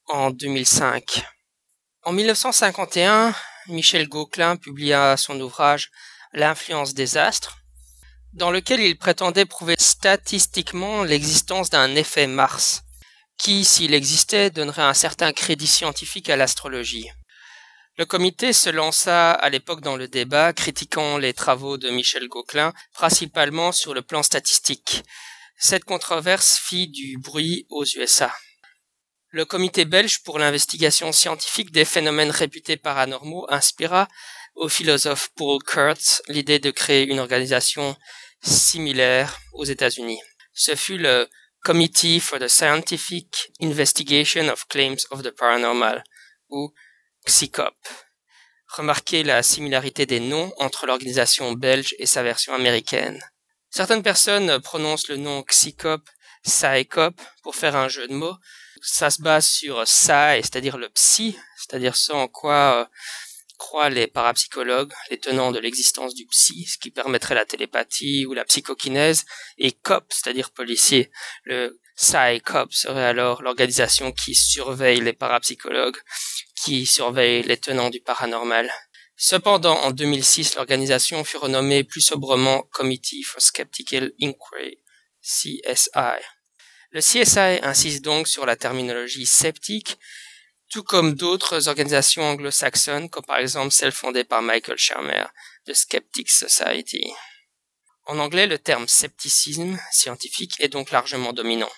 en 0.06 0.32
2005. 0.32 1.26
En 2.04 2.14
1951, 2.14 3.36
Michel 3.68 4.08
Gauquelin 4.08 4.58
publia 4.58 5.18
son 5.18 5.40
ouvrage 5.42 5.90
L'influence 6.34 6.94
des 6.94 7.18
astres, 7.18 7.58
dans 8.34 8.52
lequel 8.52 8.82
il 8.82 8.98
prétendait 8.98 9.46
prouver 9.46 9.76
statistiquement 9.80 11.04
l'existence 11.04 11.70
d'un 11.70 11.96
effet 11.96 12.28
Mars, 12.28 12.84
qui, 13.38 13.64
s'il 13.64 13.94
existait, 13.94 14.50
donnerait 14.50 14.82
un 14.82 14.94
certain 14.94 15.32
crédit 15.32 15.68
scientifique 15.68 16.30
à 16.30 16.36
l'astrologie. 16.36 17.10
Le 17.98 18.06
comité 18.06 18.52
se 18.52 18.70
lança 18.70 19.32
à 19.32 19.50
l'époque 19.50 19.80
dans 19.80 19.96
le 19.96 20.10
débat, 20.10 20.52
critiquant 20.52 21.18
les 21.18 21.34
travaux 21.34 21.78
de 21.78 21.90
Michel 21.90 22.28
Gauquelin, 22.28 22.74
principalement 22.92 23.72
sur 23.72 23.94
le 23.94 24.02
plan 24.02 24.22
statistique. 24.22 25.04
Cette 25.58 25.86
controverse 25.86 26.58
fit 26.58 26.90
du 26.90 27.18
bruit 27.18 27.66
aux 27.70 27.86
USA. 27.86 28.34
Le 29.36 29.44
comité 29.44 29.84
belge 29.84 30.24
pour 30.24 30.40
l'investigation 30.40 31.12
scientifique 31.12 31.74
des 31.74 31.84
phénomènes 31.84 32.32
réputés 32.32 32.78
paranormaux 32.78 33.46
inspira 33.50 34.08
au 34.56 34.70
philosophe 34.70 35.30
Paul 35.36 35.62
Kurtz 35.62 36.22
l'idée 36.30 36.60
de 36.60 36.72
créer 36.72 37.06
une 37.06 37.20
organisation 37.20 37.98
similaire 38.42 39.38
aux 39.52 39.66
États-Unis. 39.66 40.22
Ce 40.54 40.74
fut 40.74 40.98
le 40.98 41.28
Committee 41.66 42.22
for 42.22 42.40
the 42.40 42.48
Scientific 42.48 43.52
Investigation 43.62 44.48
of 44.48 44.70
Claims 44.70 45.06
of 45.12 45.22
the 45.22 45.32
Paranormal, 45.32 46.02
ou 46.48 46.74
XICOP. 47.28 47.76
Remarquez 48.78 49.24
la 49.24 49.44
similarité 49.44 50.06
des 50.06 50.22
noms 50.22 50.54
entre 50.60 50.86
l'organisation 50.86 51.52
belge 51.52 51.94
et 52.00 52.06
sa 52.06 52.24
version 52.24 52.54
américaine. 52.54 53.22
Certaines 53.70 54.02
personnes 54.02 54.62
prononcent 54.62 55.10
le 55.10 55.18
nom 55.18 55.42
XICOP, 55.42 56.10
PsyCOP 56.44 57.20
pour 57.44 57.56
faire 57.58 57.76
un 57.76 57.90
jeu 57.90 58.08
de 58.08 58.14
mots, 58.14 58.38
ça 58.86 59.10
se 59.10 59.22
base 59.22 59.48
sur 59.48 59.88
ça, 59.88 60.36
c'est-à-dire 60.36 60.78
le 60.78 60.90
psy, 60.90 61.38
c'est-à-dire 61.58 61.96
ce 61.96 62.12
en 62.12 62.28
quoi 62.28 62.82
euh, 62.82 62.86
croient 63.58 63.90
les 63.90 64.08
parapsychologues, 64.08 64.94
les 65.10 65.18
tenants 65.18 65.52
de 65.52 65.60
l'existence 65.60 66.14
du 66.14 66.26
psy, 66.28 66.66
ce 66.66 66.78
qui 66.78 66.92
permettrait 66.92 67.36
la 67.36 67.46
télépathie 67.46 68.26
ou 68.26 68.34
la 68.34 68.46
psychokinèse, 68.46 69.26
et 69.58 69.72
COP, 69.72 70.06
c'est-à-dire 70.10 70.52
policier. 70.52 71.12
Le 71.44 71.80
PsyCOP 71.96 72.74
serait 72.74 73.06
alors 73.06 73.42
l'organisation 73.42 74.12
qui 74.12 74.36
surveille 74.36 75.00
les 75.00 75.14
parapsychologues, 75.14 75.98
qui 76.64 76.86
surveille 76.86 77.44
les 77.44 77.58
tenants 77.58 77.90
du 77.90 78.02
paranormal. 78.02 78.72
Cependant, 79.18 79.80
en 79.80 79.92
2006, 79.92 80.56
l'organisation 80.56 81.24
fut 81.24 81.38
renommée 81.38 81.86
plus 81.86 82.02
sobrement 82.02 82.64
Committee 82.74 83.24
for 83.24 83.42
Skeptical 83.42 84.12
Inquiry, 84.22 84.82
CSI. 85.22 86.35
Le 86.96 87.02
CSI 87.02 87.60
insiste 87.62 88.06
donc 88.06 88.26
sur 88.26 88.46
la 88.46 88.56
terminologie 88.56 89.26
sceptique, 89.26 90.00
tout 90.70 90.82
comme 90.82 91.14
d'autres 91.14 91.68
organisations 91.68 92.24
anglo-saxonnes, 92.24 93.10
comme 93.10 93.26
par 93.26 93.40
exemple 93.40 93.72
celle 93.72 93.92
fondée 93.92 94.24
par 94.24 94.42
Michael 94.42 94.78
Shermer, 94.78 95.26
The 95.66 95.74
Skeptic 95.74 96.30
Society. 96.30 97.04
En 98.06 98.18
anglais, 98.18 98.48
le 98.48 98.58
terme 98.58 98.88
scepticisme 98.88 99.78
scientifique 99.92 100.54
est 100.62 100.70
donc 100.70 100.92
largement 100.92 101.34
dominant. 101.34 101.70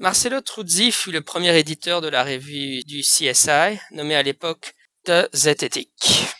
Marcelo 0.00 0.40
Truzzi 0.40 0.90
fut 0.90 1.12
le 1.12 1.20
premier 1.20 1.56
éditeur 1.56 2.00
de 2.00 2.08
la 2.08 2.24
revue 2.24 2.82
du 2.82 3.02
CSI, 3.02 3.78
nommé 3.92 4.16
à 4.16 4.24
l'époque 4.24 4.74
The 5.04 5.28
Zetetic. 5.32 6.34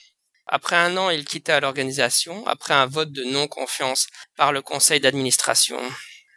Après 0.56 0.76
un 0.76 0.96
an, 0.96 1.10
il 1.10 1.24
quitta 1.24 1.58
l'organisation, 1.58 2.46
après 2.46 2.74
un 2.74 2.86
vote 2.86 3.10
de 3.10 3.24
non-confiance 3.24 4.06
par 4.36 4.52
le 4.52 4.62
conseil 4.62 5.00
d'administration. 5.00 5.80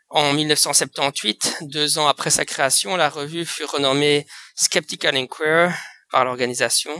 En 0.09 0.33
1978, 0.33 1.57
deux 1.61 1.99
ans 1.99 2.07
après 2.07 2.31
sa 2.31 2.43
création, 2.43 2.95
la 2.95 3.09
revue 3.09 3.45
fut 3.45 3.65
renommée 3.65 4.25
Skeptical 4.55 5.15
Inquirer 5.15 5.69
par 6.11 6.25
l'organisation, 6.25 6.91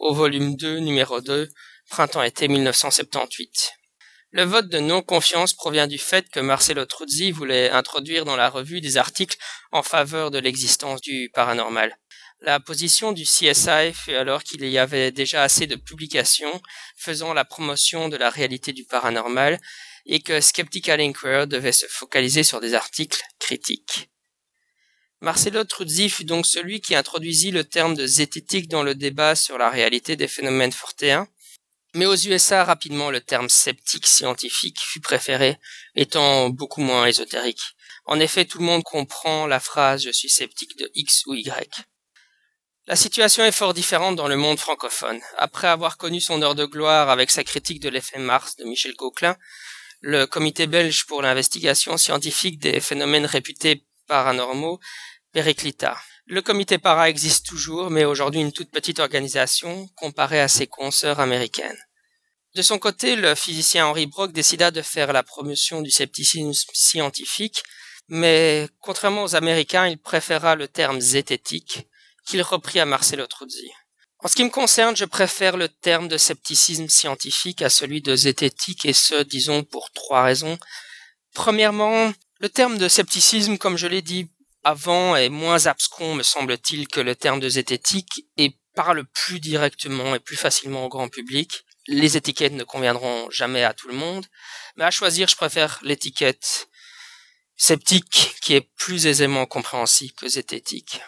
au 0.00 0.14
volume 0.14 0.56
2, 0.56 0.80
numéro 0.80 1.20
2, 1.20 1.48
printemps-été 1.90 2.48
1978. 2.48 3.74
Le 4.32 4.42
vote 4.42 4.68
de 4.68 4.80
non-confiance 4.80 5.54
provient 5.54 5.86
du 5.86 5.98
fait 5.98 6.28
que 6.28 6.40
Marcelo 6.40 6.86
Truzzi 6.86 7.30
voulait 7.30 7.70
introduire 7.70 8.24
dans 8.24 8.34
la 8.34 8.50
revue 8.50 8.80
des 8.80 8.96
articles 8.96 9.38
en 9.70 9.84
faveur 9.84 10.32
de 10.32 10.40
l'existence 10.40 11.00
du 11.00 11.30
paranormal. 11.32 11.96
La 12.46 12.60
position 12.60 13.12
du 13.12 13.22
CSI 13.22 13.94
fut 13.94 14.12
alors 14.12 14.42
qu'il 14.42 14.66
y 14.66 14.76
avait 14.76 15.10
déjà 15.10 15.44
assez 15.44 15.66
de 15.66 15.76
publications 15.76 16.60
faisant 16.94 17.32
la 17.32 17.46
promotion 17.46 18.10
de 18.10 18.18
la 18.18 18.28
réalité 18.28 18.74
du 18.74 18.84
paranormal 18.84 19.58
et 20.04 20.20
que 20.20 20.42
Skeptical 20.42 21.00
Inquirer 21.00 21.46
devait 21.46 21.72
se 21.72 21.86
focaliser 21.86 22.44
sur 22.44 22.60
des 22.60 22.74
articles 22.74 23.22
critiques. 23.38 24.10
Marcelo 25.22 25.64
Truzzi 25.64 26.10
fut 26.10 26.26
donc 26.26 26.44
celui 26.44 26.82
qui 26.82 26.94
introduisit 26.94 27.50
le 27.50 27.64
terme 27.64 27.94
de 27.94 28.06
zététique 28.06 28.68
dans 28.68 28.82
le 28.82 28.94
débat 28.94 29.36
sur 29.36 29.56
la 29.56 29.70
réalité 29.70 30.14
des 30.14 30.28
phénomènes 30.28 30.72
fortéens, 30.72 31.26
mais 31.94 32.04
aux 32.04 32.14
USA 32.14 32.62
rapidement 32.62 33.10
le 33.10 33.22
terme 33.22 33.48
sceptique 33.48 34.06
scientifique 34.06 34.80
fut 34.82 35.00
préféré, 35.00 35.56
étant 35.94 36.50
beaucoup 36.50 36.82
moins 36.82 37.06
ésotérique. 37.06 37.62
En 38.04 38.20
effet, 38.20 38.44
tout 38.44 38.58
le 38.58 38.66
monde 38.66 38.82
comprend 38.82 39.46
la 39.46 39.60
phrase 39.60 40.04
je 40.04 40.10
suis 40.10 40.28
sceptique 40.28 40.76
de 40.76 40.90
X 40.94 41.24
ou 41.24 41.32
Y. 41.32 41.86
La 42.86 42.96
situation 42.96 43.42
est 43.44 43.52
fort 43.52 43.72
différente 43.72 44.14
dans 44.14 44.28
le 44.28 44.36
monde 44.36 44.58
francophone. 44.58 45.18
Après 45.38 45.68
avoir 45.68 45.96
connu 45.96 46.20
son 46.20 46.42
heure 46.42 46.54
de 46.54 46.66
gloire 46.66 47.08
avec 47.08 47.30
sa 47.30 47.42
critique 47.42 47.80
de 47.80 47.88
l'effet 47.88 48.18
Mars 48.18 48.56
de 48.56 48.64
Michel 48.64 48.94
Coquelin, 48.94 49.36
le 50.02 50.26
comité 50.26 50.66
belge 50.66 51.06
pour 51.06 51.22
l'investigation 51.22 51.96
scientifique 51.96 52.58
des 52.58 52.80
phénomènes 52.80 53.24
réputés 53.24 53.86
paranormaux, 54.06 54.80
Périclita. 55.32 55.96
Le 56.26 56.42
comité 56.42 56.76
para 56.76 57.08
existe 57.08 57.46
toujours, 57.46 57.88
mais 57.88 58.04
aujourd'hui 58.04 58.42
une 58.42 58.52
toute 58.52 58.70
petite 58.70 58.98
organisation 58.98 59.88
comparée 59.96 60.40
à 60.40 60.48
ses 60.48 60.66
consoeurs 60.66 61.20
américaines. 61.20 61.78
De 62.54 62.60
son 62.60 62.78
côté, 62.78 63.16
le 63.16 63.34
physicien 63.34 63.86
Henri 63.86 64.04
Brock 64.04 64.32
décida 64.32 64.70
de 64.70 64.82
faire 64.82 65.14
la 65.14 65.22
promotion 65.22 65.80
du 65.80 65.90
scepticisme 65.90 66.52
scientifique, 66.74 67.62
mais 68.08 68.68
contrairement 68.80 69.22
aux 69.22 69.36
Américains, 69.36 69.86
il 69.86 69.96
préféra 69.96 70.54
le 70.54 70.68
terme 70.68 71.00
zététique 71.00 71.88
qu'il 72.24 72.42
reprit 72.42 72.80
à 72.80 72.86
Marcelo 72.86 73.26
Truzzi. 73.26 73.70
En 74.20 74.28
ce 74.28 74.36
qui 74.36 74.44
me 74.44 74.50
concerne, 74.50 74.96
je 74.96 75.04
préfère 75.04 75.56
le 75.56 75.68
terme 75.68 76.08
de 76.08 76.16
scepticisme 76.16 76.88
scientifique 76.88 77.60
à 77.60 77.68
celui 77.68 78.00
de 78.00 78.16
zététique, 78.16 78.86
et 78.86 78.94
ce, 78.94 79.22
disons, 79.22 79.64
pour 79.64 79.90
trois 79.90 80.22
raisons. 80.22 80.58
Premièrement, 81.34 82.12
le 82.40 82.48
terme 82.48 82.78
de 82.78 82.88
scepticisme, 82.88 83.58
comme 83.58 83.76
je 83.76 83.86
l'ai 83.86 84.00
dit 84.00 84.30
avant, 84.62 85.14
est 85.14 85.28
moins 85.28 85.66
abscon, 85.66 86.14
me 86.14 86.22
semble-t-il, 86.22 86.88
que 86.88 87.00
le 87.00 87.14
terme 87.14 87.38
de 87.38 87.50
zététique, 87.50 88.24
et 88.38 88.56
parle 88.74 89.04
plus 89.04 89.40
directement 89.40 90.14
et 90.14 90.20
plus 90.20 90.36
facilement 90.36 90.86
au 90.86 90.88
grand 90.88 91.08
public. 91.08 91.64
Les 91.86 92.16
étiquettes 92.16 92.54
ne 92.54 92.64
conviendront 92.64 93.28
jamais 93.30 93.62
à 93.62 93.74
tout 93.74 93.88
le 93.88 93.94
monde, 93.94 94.26
mais 94.76 94.84
à 94.84 94.90
choisir, 94.90 95.28
je 95.28 95.36
préfère 95.36 95.80
l'étiquette 95.82 96.68
sceptique, 97.56 98.36
qui 98.40 98.54
est 98.54 98.68
plus 98.76 99.06
aisément 99.06 99.44
compréhensible 99.44 100.14
que 100.14 100.28
zététique. 100.28 101.00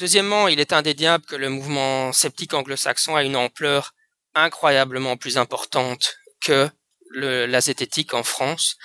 Deuxièmement, 0.00 0.48
il 0.48 0.60
est 0.60 0.72
indéniable 0.72 1.26
que 1.26 1.36
le 1.36 1.50
mouvement 1.50 2.10
sceptique 2.14 2.54
anglo-saxon 2.54 3.16
a 3.16 3.22
une 3.22 3.36
ampleur 3.36 3.92
incroyablement 4.34 5.18
plus 5.18 5.36
importante 5.36 6.16
que 6.40 6.70
la 7.12 7.60
zététique 7.60 8.14
en 8.14 8.22
France. 8.22 8.76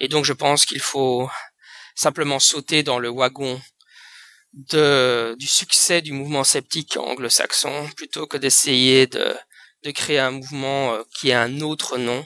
Et 0.00 0.08
donc 0.08 0.24
je 0.24 0.32
pense 0.32 0.66
qu'il 0.66 0.80
faut 0.80 1.30
simplement 1.94 2.40
sauter 2.40 2.82
dans 2.82 2.98
le 2.98 3.08
wagon 3.08 3.62
du 4.52 5.46
succès 5.46 6.02
du 6.02 6.12
mouvement 6.12 6.42
sceptique 6.42 6.96
anglo-saxon 6.96 7.88
plutôt 7.96 8.26
que 8.26 8.36
d'essayer 8.36 9.06
de, 9.06 9.36
de 9.84 9.90
créer 9.92 10.18
un 10.18 10.32
mouvement 10.32 10.94
euh, 10.94 11.02
qui 11.16 11.32
a 11.32 11.42
un 11.42 11.60
autre 11.60 11.98
nom. 11.98 12.24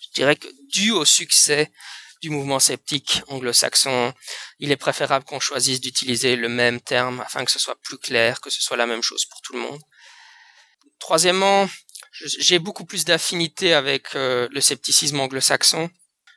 Je 0.00 0.08
dirais 0.14 0.36
que 0.36 0.48
dû 0.70 0.90
au 0.90 1.04
succès 1.04 1.70
du 2.20 2.30
mouvement 2.30 2.58
sceptique 2.58 3.22
anglo-saxon, 3.28 4.12
il 4.58 4.70
est 4.70 4.76
préférable 4.76 5.24
qu'on 5.24 5.40
choisisse 5.40 5.80
d'utiliser 5.80 6.36
le 6.36 6.48
même 6.48 6.80
terme 6.80 7.20
afin 7.20 7.44
que 7.44 7.50
ce 7.50 7.58
soit 7.58 7.78
plus 7.82 7.98
clair, 7.98 8.40
que 8.40 8.50
ce 8.50 8.62
soit 8.62 8.76
la 8.76 8.86
même 8.86 9.02
chose 9.02 9.24
pour 9.26 9.40
tout 9.42 9.52
le 9.52 9.60
monde. 9.60 9.80
Troisièmement, 10.98 11.68
j'ai 12.12 12.58
beaucoup 12.58 12.84
plus 12.84 13.04
d'affinité 13.04 13.74
avec 13.74 14.16
euh, 14.16 14.48
le 14.50 14.60
scepticisme 14.60 15.20
anglo-saxon. 15.20 15.90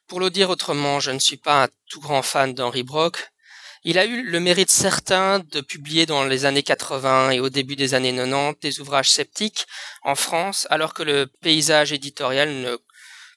Pour 0.07 0.19
le 0.19 0.29
dire 0.29 0.50
autrement, 0.50 1.00
je 1.00 1.11
ne 1.11 1.19
suis 1.19 1.38
pas 1.38 1.63
un 1.63 1.67
tout 1.89 2.01
grand 2.01 2.21
fan 2.21 2.53
d'Henry 2.53 2.83
Brock. 2.83 3.31
Il 3.83 3.97
a 3.97 4.05
eu 4.05 4.21
le 4.21 4.39
mérite 4.39 4.69
certain 4.69 5.39
de 5.39 5.61
publier 5.61 6.05
dans 6.05 6.23
les 6.23 6.46
années 6.46 6.61
80 6.61 7.31
et 7.31 7.39
au 7.39 7.50
début 7.50 7.75
des 7.75 7.96
années 7.96 8.13
90 8.15 8.59
des 8.61 8.79
ouvrages 8.79 9.09
sceptiques 9.09 9.65
en 10.03 10.13
France, 10.13 10.67
alors 10.70 10.94
que 10.94 11.01
le 11.01 11.25
paysage 11.25 11.91
éditorial 11.91 12.50
ne 12.50 12.77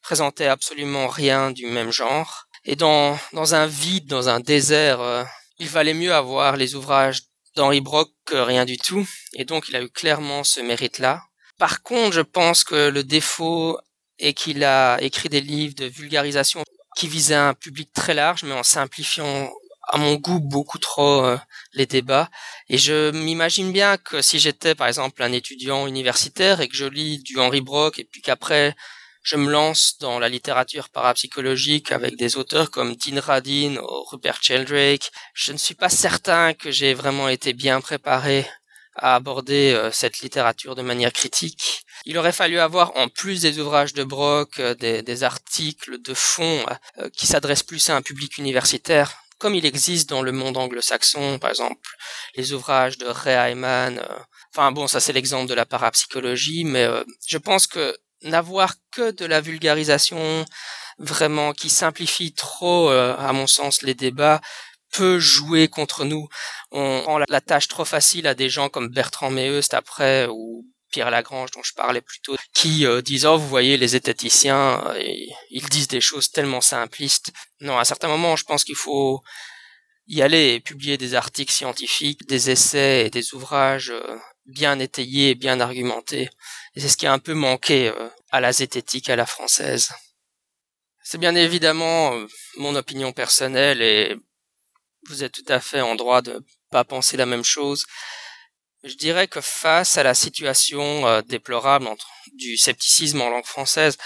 présentait 0.05 0.47
absolument 0.47 1.09
rien 1.09 1.51
du 1.51 1.67
même 1.67 1.91
genre. 1.91 2.45
Et 2.67 2.77
dans, 2.77 3.19
dans 3.33 3.55
un 3.55 3.67
vide, 3.67 4.07
dans 4.07 4.29
un 4.29 4.39
désert, 4.39 5.01
euh, 5.01 5.25
il 5.59 5.69
valait 5.69 5.95
mieux 5.95 6.15
avoir 6.15 6.57
les 6.57 6.75
ouvrages 6.75 7.23
d'Henri 7.57 7.81
Brock 7.81 8.11
que 8.27 8.37
rien 8.37 8.67
du 8.67 8.77
tout. 8.77 9.07
Et 9.33 9.47
donc 9.47 9.69
il 9.69 9.77
a 9.77 9.83
eu 9.83 9.89
clairement 9.89 10.45
ce 10.45 10.61
mérite-là. 10.61 11.23
Par 11.59 11.83
contre, 11.83 12.13
je 12.13 12.21
pense 12.21 12.65
que 12.65 12.89
le 12.91 13.03
défaut 13.03 13.79
est 14.19 14.35
qu'il 14.35 14.63
a 14.63 14.99
écrit 15.01 15.31
des 15.31 15.41
livres 15.41 15.75
de 15.75 15.87
vulgarisation 15.87 16.63
qui 16.97 17.09
visaient 17.09 17.35
un 17.35 17.55
public 17.55 17.91
très 17.93 18.15
large, 18.15 18.45
mais 18.45 18.53
en 18.53 18.63
simplifiant 18.63 19.51
à 19.89 19.97
mon 19.97 20.17
goût 20.17 20.41
beaucoup 20.41 20.79
trop 20.79 21.25
euh, 21.25 21.39
les 21.73 21.87
débats 21.87 22.31
et 22.71 22.79
je 22.79 23.11
m'imagine 23.11 23.71
bien 23.71 23.99
que 23.99 24.23
si 24.23 24.39
j'étais 24.39 24.75
par 24.75 24.87
exemple 24.87 25.23
un 25.23 25.33
étudiant 25.33 25.87
universitaire 25.87 26.63
et 26.63 26.69
que 26.69 26.77
je 26.77 26.87
lis 26.87 27.19
du 27.23 27.39
Henri 27.39 27.61
Brock 27.61 27.99
et 27.99 28.05
puis 28.05 28.23
qu'après 28.23 28.75
je 29.25 29.37
me 29.37 29.51
lance 29.51 29.97
dans 30.01 30.19
la 30.19 30.29
littérature 30.29 30.91
parapsychologique 30.91 31.93
avec 31.93 32.17
des 32.17 32.37
auteurs 32.37 32.71
comme 32.71 32.95
Dean 32.95 33.21
Radin 33.21 33.79
ou 33.79 34.05
Rupert 34.05 34.43
Sheldrake. 34.43 35.11
Je 35.33 35.53
ne 35.53 35.57
suis 35.57 35.75
pas 35.75 35.89
certain 35.89 36.53
que 36.53 36.71
j'ai 36.71 36.93
vraiment 36.93 37.31
été 37.31 37.55
bien 37.55 37.81
préparé 37.81 38.47
à 38.97 39.15
aborder 39.15 39.73
euh, 39.73 39.91
cette 39.91 40.21
littérature 40.21 40.75
de 40.75 40.83
manière 40.83 41.13
critique. 41.13 41.85
Il 42.05 42.19
aurait 42.19 42.33
fallu 42.33 42.59
avoir, 42.59 42.95
en 42.97 43.09
plus 43.09 43.41
des 43.41 43.59
ouvrages 43.59 43.95
de 43.95 44.05
Brock, 44.05 44.61
euh, 44.61 44.75
des, 44.75 45.23
articles 45.25 46.01
de 46.03 46.15
fond 46.15 46.65
euh, 46.99 47.09
qui 47.09 47.27
s'adressent 47.27 47.63
plus 47.63 47.89
à 47.89 47.97
un 47.97 48.03
public 48.03 48.37
universitaire, 48.37 49.15
comme 49.39 49.55
il 49.55 49.65
existe 49.65 50.09
dans 50.09 50.23
le 50.23 50.33
monde 50.33 50.59
anglo-saxon, 50.59 51.39
par 51.39 51.51
exemple, 51.51 51.89
les 52.37 52.53
ouvrages 52.53 52.99
de 52.99 53.07
Ray 53.07 53.53
Hyman. 53.53 54.01
enfin 54.55 54.71
bon, 54.71 54.87
ça 54.87 55.01
c'est 55.01 55.13
l'exemple 55.13 55.49
de 55.49 55.55
la 55.55 55.67
parapsychologie, 55.67 56.65
mais 56.65 56.87
je 57.27 57.39
pense 57.39 57.67
que 57.67 57.97
n'avoir 58.25 58.75
que 58.91 59.11
de 59.11 59.25
la 59.25 59.41
vulgarisation 59.41 60.45
vraiment 60.99 61.53
qui 61.53 61.71
simplifie 61.71 62.33
trop, 62.33 62.91
euh, 62.91 63.17
à 63.19 63.33
mon 63.33 63.47
sens, 63.47 63.83
les 63.83 63.95
débats 63.95 64.41
peut 64.93 65.19
jouer 65.19 65.69
contre 65.69 66.05
nous. 66.05 66.29
On 66.71 67.03
rend 67.03 67.19
la 67.19 67.41
tâche 67.41 67.69
trop 67.69 67.85
facile 67.85 68.27
à 68.27 68.35
des 68.35 68.49
gens 68.49 68.69
comme 68.69 68.89
Bertrand 68.89 69.31
Meust 69.31 69.75
après 69.75 70.27
ou 70.31 70.65
Pierre 70.91 71.11
Lagrange 71.11 71.51
dont 71.51 71.63
je 71.65 71.73
parlais 71.75 72.01
plus 72.01 72.21
tôt, 72.21 72.37
qui 72.55 72.87
euh, 72.87 73.03
disent 73.03 73.27
oh 73.27 73.37
vous 73.37 73.49
voyez 73.49 73.77
les 73.77 73.89
zététiciens, 73.89 74.85
euh, 74.87 75.03
ils 75.51 75.69
disent 75.69 75.89
des 75.89 76.01
choses 76.01 76.31
tellement 76.31 76.61
simplistes. 76.61 77.33
Non, 77.61 77.79
à 77.79 77.85
certains 77.85 78.09
moments, 78.09 78.37
je 78.37 78.45
pense 78.45 78.63
qu'il 78.63 78.77
faut 78.77 79.21
y 80.07 80.23
aller 80.23 80.55
et 80.55 80.61
publier 80.61 80.97
des 80.97 81.15
articles 81.15 81.53
scientifiques, 81.53 82.29
des 82.29 82.51
essais 82.51 83.07
et 83.07 83.11
des 83.11 83.35
ouvrages 83.35 83.93
bien 84.47 84.79
étayés, 84.79 85.35
bien 85.35 85.61
argumentés. 85.61 86.29
Et 86.75 86.81
c'est 86.81 86.89
ce 86.89 86.97
qui 86.97 87.07
a 87.07 87.13
un 87.13 87.19
peu 87.19 87.35
manqué 87.35 87.89
euh, 87.89 88.09
à 88.31 88.41
la 88.41 88.53
zététique 88.53 89.09
à 89.09 89.17
la 89.17 89.27
française. 89.27 89.93
C'est 91.03 91.19
bien 91.19 91.35
évidemment 91.35 92.15
euh, 92.15 92.27
mon 92.57 92.75
opinion 92.75 93.13
personnelle 93.13 93.81
et 93.81 94.17
vous 95.09 95.23
êtes 95.23 95.33
tout 95.33 95.53
à 95.53 95.61
fait 95.61 95.83
en 95.83 95.95
droit 95.95 96.23
de 96.23 96.45
pas 96.71 96.85
penser 96.85 97.17
la 97.17 97.27
même 97.27 97.45
chose. 97.45 97.85
Je 98.83 98.95
dirais 98.95 99.29
que 99.29 99.41
face 99.41 99.97
à 99.97 100.03
la 100.03 100.15
situation 100.15 101.07
euh, 101.07 101.23
déplorable 101.23 101.89
du 102.33 102.57
scepticisme 102.57 103.21
en 103.21 103.31
langue 103.31 103.47
française, 103.47 103.97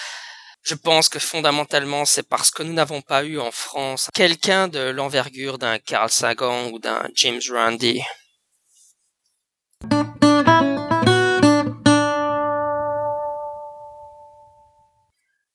je 0.63 0.75
pense 0.75 1.09
que 1.09 1.19
fondamentalement 1.19 2.05
c'est 2.05 2.29
parce 2.29 2.51
que 2.51 2.63
nous 2.63 2.75
n'avons 2.75 3.01
pas 3.01 3.25
eu 3.25 3.39
en 3.39 3.51
France 3.51 4.09
quelqu'un 4.13 4.69
de 4.69 4.91
l'envergure 4.91 5.57
d'un 5.57 5.79
Carl 5.79 6.11
Sagan 6.11 6.71
ou 6.71 6.79
d'un 6.79 7.09
James 7.15 7.41
Randi. 7.51 8.03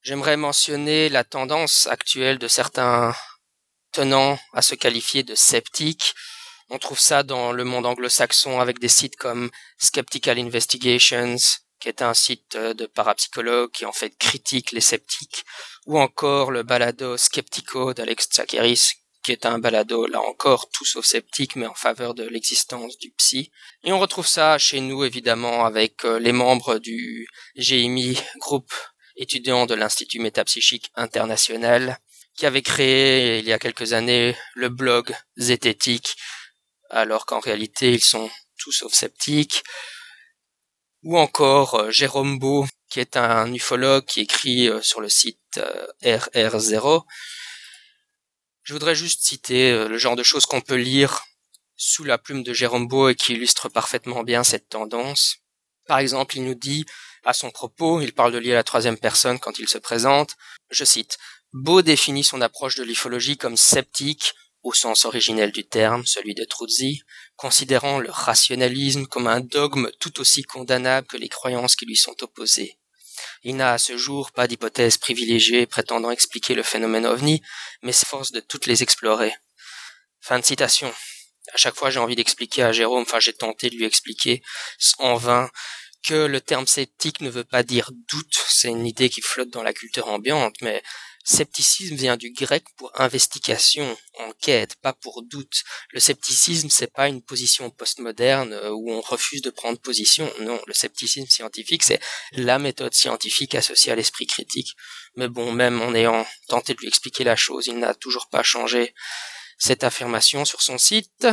J'aimerais 0.03 0.35
mentionner 0.35 1.07
la 1.07 1.23
tendance 1.23 1.87
actuelle 1.87 2.37
de 2.37 2.49
certains 2.49 3.15
tenants 3.93 4.37
à 4.51 4.61
se 4.61 4.75
qualifier 4.75 5.23
de 5.23 5.33
sceptiques. 5.33 6.13
On 6.69 6.77
trouve 6.77 6.99
ça 6.99 7.23
dans 7.23 7.53
le 7.53 7.63
monde 7.63 7.85
anglo-saxon 7.85 8.59
avec 8.59 8.79
des 8.79 8.89
sites 8.89 9.15
comme 9.15 9.49
Skeptical 9.77 10.37
Investigations, 10.39 11.37
qui 11.79 11.87
est 11.87 12.01
un 12.01 12.13
site 12.13 12.57
de 12.57 12.85
parapsychologues 12.85 13.71
qui 13.71 13.85
en 13.85 13.93
fait 13.93 14.09
critique 14.17 14.73
les 14.73 14.81
sceptiques, 14.81 15.45
ou 15.85 15.97
encore 15.97 16.51
le 16.51 16.63
balado 16.63 17.15
Skeptico 17.15 17.93
d'Alex 17.93 18.25
Tsakeris, 18.25 18.95
qui 19.23 19.31
est 19.31 19.45
un 19.45 19.57
balado, 19.57 20.05
là 20.05 20.19
encore, 20.19 20.69
tout 20.69 20.83
sauf 20.83 21.05
sceptique, 21.05 21.55
mais 21.55 21.65
en 21.65 21.75
faveur 21.75 22.13
de 22.13 22.27
l'existence 22.27 22.97
du 22.97 23.11
psy. 23.11 23.51
Et 23.85 23.93
on 23.93 23.99
retrouve 23.99 24.27
ça 24.27 24.57
chez 24.57 24.81
nous, 24.81 25.05
évidemment, 25.05 25.63
avec 25.63 26.03
euh, 26.03 26.19
les 26.19 26.33
membres 26.33 26.77
du 26.77 27.25
GMI, 27.55 28.17
groupe 28.39 28.73
étudiant 29.15 29.65
de 29.65 29.75
l'Institut 29.75 30.19
métapsychique 30.19 30.91
international, 30.95 31.99
qui 32.35 32.45
avait 32.45 32.61
créé 32.61 33.39
il 33.39 33.45
y 33.45 33.53
a 33.53 33.59
quelques 33.59 33.93
années 33.93 34.35
le 34.55 34.69
blog 34.69 35.13
Zététique, 35.37 36.15
alors 36.89 37.25
qu'en 37.25 37.39
réalité 37.39 37.93
ils 37.93 38.03
sont 38.03 38.29
tout 38.57 38.71
sauf 38.71 38.93
sceptique. 38.93 39.63
Ou 41.03 41.17
encore 41.17 41.75
euh, 41.75 41.91
Jérôme 41.91 42.39
Beau, 42.39 42.65
qui 42.89 43.01
est 43.01 43.17
un 43.17 43.53
ufologue 43.53 44.05
qui 44.05 44.21
écrit 44.21 44.69
euh, 44.69 44.81
sur 44.81 45.01
le 45.01 45.09
site 45.09 45.39
euh, 45.57 45.87
RR0. 46.01 47.03
Je 48.63 48.73
voudrais 48.73 48.95
juste 48.95 49.23
citer 49.23 49.89
le 49.89 49.97
genre 49.97 50.15
de 50.15 50.23
choses 50.23 50.45
qu'on 50.45 50.61
peut 50.61 50.75
lire 50.75 51.21
sous 51.75 52.05
la 52.05 52.17
plume 52.17 52.43
de 52.43 52.53
Jérôme 52.53 52.87
Beau 52.87 53.09
et 53.09 53.15
qui 53.15 53.33
illustre 53.33 53.67
parfaitement 53.67 54.23
bien 54.23 54.45
cette 54.45 54.69
tendance. 54.69 55.39
Par 55.85 55.99
exemple, 55.99 56.37
il 56.37 56.45
nous 56.45 56.55
dit 56.55 56.85
à 57.23 57.33
son 57.33 57.51
propos, 57.51 58.01
il 58.01 58.13
parle 58.13 58.33
de 58.33 58.37
lier 58.37 58.51
à 58.53 58.55
la 58.55 58.63
troisième 58.63 58.97
personne 58.97 59.39
quand 59.39 59.59
il 59.59 59.69
se 59.69 59.77
présente, 59.77 60.35
je 60.69 60.83
cite, 60.83 61.17
Beau 61.53 61.81
définit 61.81 62.23
son 62.23 62.41
approche 62.41 62.75
de 62.75 62.83
l'ufologie 62.83 63.37
comme 63.37 63.57
sceptique, 63.57 64.33
au 64.63 64.73
sens 64.73 65.05
originel 65.05 65.51
du 65.51 65.65
terme, 65.65 66.05
celui 66.05 66.33
de 66.33 66.45
Truzzi, 66.45 67.03
considérant 67.35 67.99
le 67.99 68.09
rationalisme 68.09 69.05
comme 69.05 69.27
un 69.27 69.41
dogme 69.41 69.91
tout 69.99 70.19
aussi 70.19 70.43
condamnable 70.43 71.05
que 71.07 71.17
les 71.17 71.29
croyances 71.29 71.75
qui 71.75 71.85
lui 71.85 71.97
sont 71.97 72.15
opposées. 72.23 72.79
Il 73.43 73.57
n'a 73.57 73.73
à 73.73 73.77
ce 73.77 73.97
jour 73.97 74.31
pas 74.31 74.47
d'hypothèse 74.47 74.97
privilégiée 74.97 75.67
prétendant 75.67 76.11
expliquer 76.11 76.55
le 76.55 76.63
phénomène 76.63 77.05
ovni, 77.05 77.41
mais 77.83 77.91
s'efforce 77.91 78.31
de 78.31 78.39
toutes 78.39 78.65
les 78.65 78.81
explorer. 78.81 79.35
Fin 80.21 80.39
de 80.39 80.45
citation. 80.45 80.91
À 81.53 81.57
chaque 81.57 81.75
fois 81.75 81.89
j'ai 81.89 81.99
envie 81.99 82.15
d'expliquer 82.15 82.63
à 82.63 82.71
Jérôme, 82.71 83.03
enfin 83.03 83.19
j'ai 83.19 83.33
tenté 83.33 83.69
de 83.69 83.75
lui 83.75 83.85
expliquer 83.85 84.41
en 84.97 85.15
vain 85.15 85.49
que 86.03 86.25
le 86.25 86.41
terme 86.41 86.67
sceptique 86.67 87.21
ne 87.21 87.29
veut 87.29 87.43
pas 87.43 87.63
dire 87.63 87.91
doute, 88.09 88.43
c'est 88.47 88.69
une 88.69 88.85
idée 88.85 89.09
qui 89.09 89.21
flotte 89.21 89.49
dans 89.49 89.63
la 89.63 89.73
culture 89.73 90.09
ambiante, 90.09 90.55
mais 90.61 90.83
Scepticisme 91.25 91.95
vient 91.95 92.17
du 92.17 92.31
grec 92.31 92.65
pour 92.75 92.91
investigation, 92.99 93.97
enquête, 94.19 94.75
pas 94.81 94.91
pour 94.91 95.23
doute. 95.23 95.63
Le 95.91 96.01
scepticisme, 96.01 96.69
c'est 96.69 96.91
pas 96.91 97.07
une 97.07 97.21
position 97.21 97.69
postmoderne 97.69 98.51
euh, 98.51 98.71
où 98.71 98.91
on 98.91 98.99
refuse 98.99 99.41
de 99.41 99.49
prendre 99.49 99.79
position. 99.79 100.29
Non, 100.41 100.59
le 100.67 100.73
scepticisme 100.73 101.27
scientifique, 101.27 101.83
c'est 101.83 102.01
la 102.33 102.59
méthode 102.59 102.93
scientifique 102.93 103.55
associée 103.55 103.93
à 103.93 103.95
l'esprit 103.95 104.27
critique. 104.27 104.73
Mais 105.15 105.29
bon, 105.29 105.53
même 105.53 105.81
en 105.81 105.95
ayant 105.95 106.27
tenté 106.49 106.73
de 106.73 106.79
lui 106.79 106.89
expliquer 106.89 107.23
la 107.23 107.37
chose, 107.37 107.67
il 107.67 107.79
n'a 107.79 107.93
toujours 107.93 108.27
pas 108.27 108.43
changé 108.43 108.93
cette 109.57 109.85
affirmation 109.85 110.43
sur 110.43 110.61
son 110.61 110.77
site. 110.77 111.25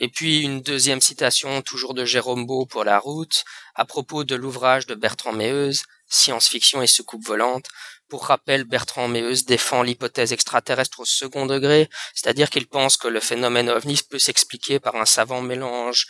Et 0.00 0.08
puis 0.08 0.42
une 0.42 0.62
deuxième 0.62 1.00
citation, 1.00 1.60
toujours 1.62 1.94
de 1.94 2.04
Jérôme 2.04 2.46
Beau 2.46 2.66
pour 2.66 2.84
la 2.84 2.98
route, 2.98 3.44
à 3.74 3.84
propos 3.84 4.24
de 4.24 4.36
l'ouvrage 4.36 4.86
de 4.86 4.94
Bertrand 4.94 5.32
Meuse, 5.32 5.82
Science-fiction 6.08 6.80
et 6.82 6.86
soucoupe 6.86 7.26
volante, 7.26 7.66
pour 8.08 8.24
rappel, 8.24 8.64
Bertrand 8.64 9.08
Meuse 9.08 9.44
défend 9.44 9.82
l'hypothèse 9.82 10.32
extraterrestre 10.32 11.00
au 11.00 11.04
second 11.04 11.44
degré, 11.44 11.90
c'est-à-dire 12.14 12.48
qu'il 12.48 12.66
pense 12.66 12.96
que 12.96 13.08
le 13.08 13.20
phénomène 13.20 13.68
ovni 13.68 14.00
peut 14.08 14.18
s'expliquer 14.18 14.80
par 14.80 14.96
un 14.96 15.04
savant 15.04 15.42
mélange 15.42 16.06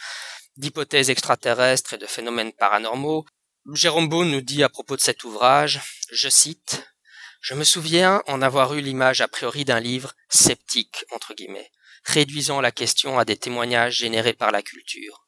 d'hypothèses 0.57 1.11
extraterrestres 1.11 1.95
et 1.95 1.99
de 1.99 2.07
phénomènes 2.07 2.53
paranormaux. 2.53 3.25
Jérôme 3.73 4.09
Beau 4.09 4.25
nous 4.25 4.41
dit 4.41 4.63
à 4.63 4.69
propos 4.69 4.97
de 4.97 5.01
cet 5.01 5.25
ouvrage, 5.25 5.81
je 6.13 6.29
cite, 6.29 6.87
Je 7.41 7.55
me 7.55 7.65
souviens 7.65 8.23
en 8.27 8.43
avoir 8.43 8.75
eu 8.75 8.81
l'image 8.81 9.21
a 9.21 9.29
priori 9.29 9.65
d'un 9.65 9.81
livre 9.81 10.15
sceptique, 10.29 11.05
entre 11.11 11.35
guillemets, 11.35 11.71
réduisant 12.05 12.61
la 12.61 12.73
question 12.73 13.19
à 13.19 13.25
des 13.25 13.37
témoignages 13.37 13.97
générés 13.97 14.33
par 14.33 14.51
la 14.51 14.63
culture. 14.63 15.27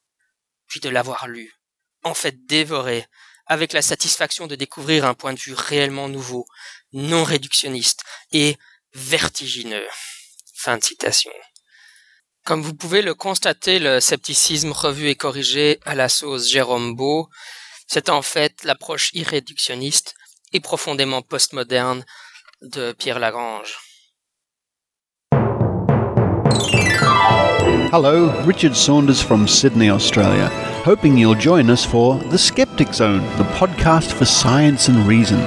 Puis 0.66 0.80
de 0.80 0.88
l'avoir 0.88 1.28
lu, 1.28 1.54
en 2.02 2.14
fait 2.14 2.46
dévoré, 2.46 3.06
avec 3.46 3.72
la 3.72 3.82
satisfaction 3.82 4.46
de 4.46 4.54
découvrir 4.54 5.04
un 5.04 5.14
point 5.14 5.32
de 5.32 5.40
vue 5.40 5.54
réellement 5.54 6.08
nouveau, 6.08 6.46
non 6.92 7.24
réductionniste 7.24 8.04
et 8.32 8.56
vertigineux. 8.94 9.88
Comme 12.44 12.62
vous 12.62 12.74
pouvez 12.74 13.02
le 13.02 13.14
constater, 13.14 13.78
le 13.78 14.00
scepticisme 14.00 14.72
revu 14.72 15.08
et 15.08 15.16
corrigé 15.16 15.80
à 15.84 15.94
la 15.94 16.08
sauce 16.08 16.48
Jérôme 16.48 16.94
Beau, 16.94 17.28
c'est 17.86 18.08
en 18.08 18.22
fait 18.22 18.62
l'approche 18.64 19.10
irréductionniste 19.14 20.14
et 20.52 20.60
profondément 20.60 21.22
postmoderne 21.22 22.04
de 22.62 22.92
Pierre 22.92 23.18
Lagrange. 23.18 23.89
Hello, 27.90 28.40
Richard 28.44 28.76
Saunders 28.76 29.20
from 29.20 29.48
Sydney, 29.48 29.90
Australia. 29.90 30.48
hoping 30.84 31.18
you'll 31.18 31.34
join 31.34 31.68
us 31.68 31.84
for 31.84 32.18
The 32.18 32.38
Skeptic 32.38 32.94
Zone, 32.94 33.22
the 33.36 33.42
podcast 33.58 34.12
for 34.12 34.24
science 34.24 34.86
and 34.86 35.08
reason, 35.08 35.40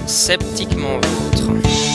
sceptiquement 0.07 1.01
vôtre. 1.01 1.86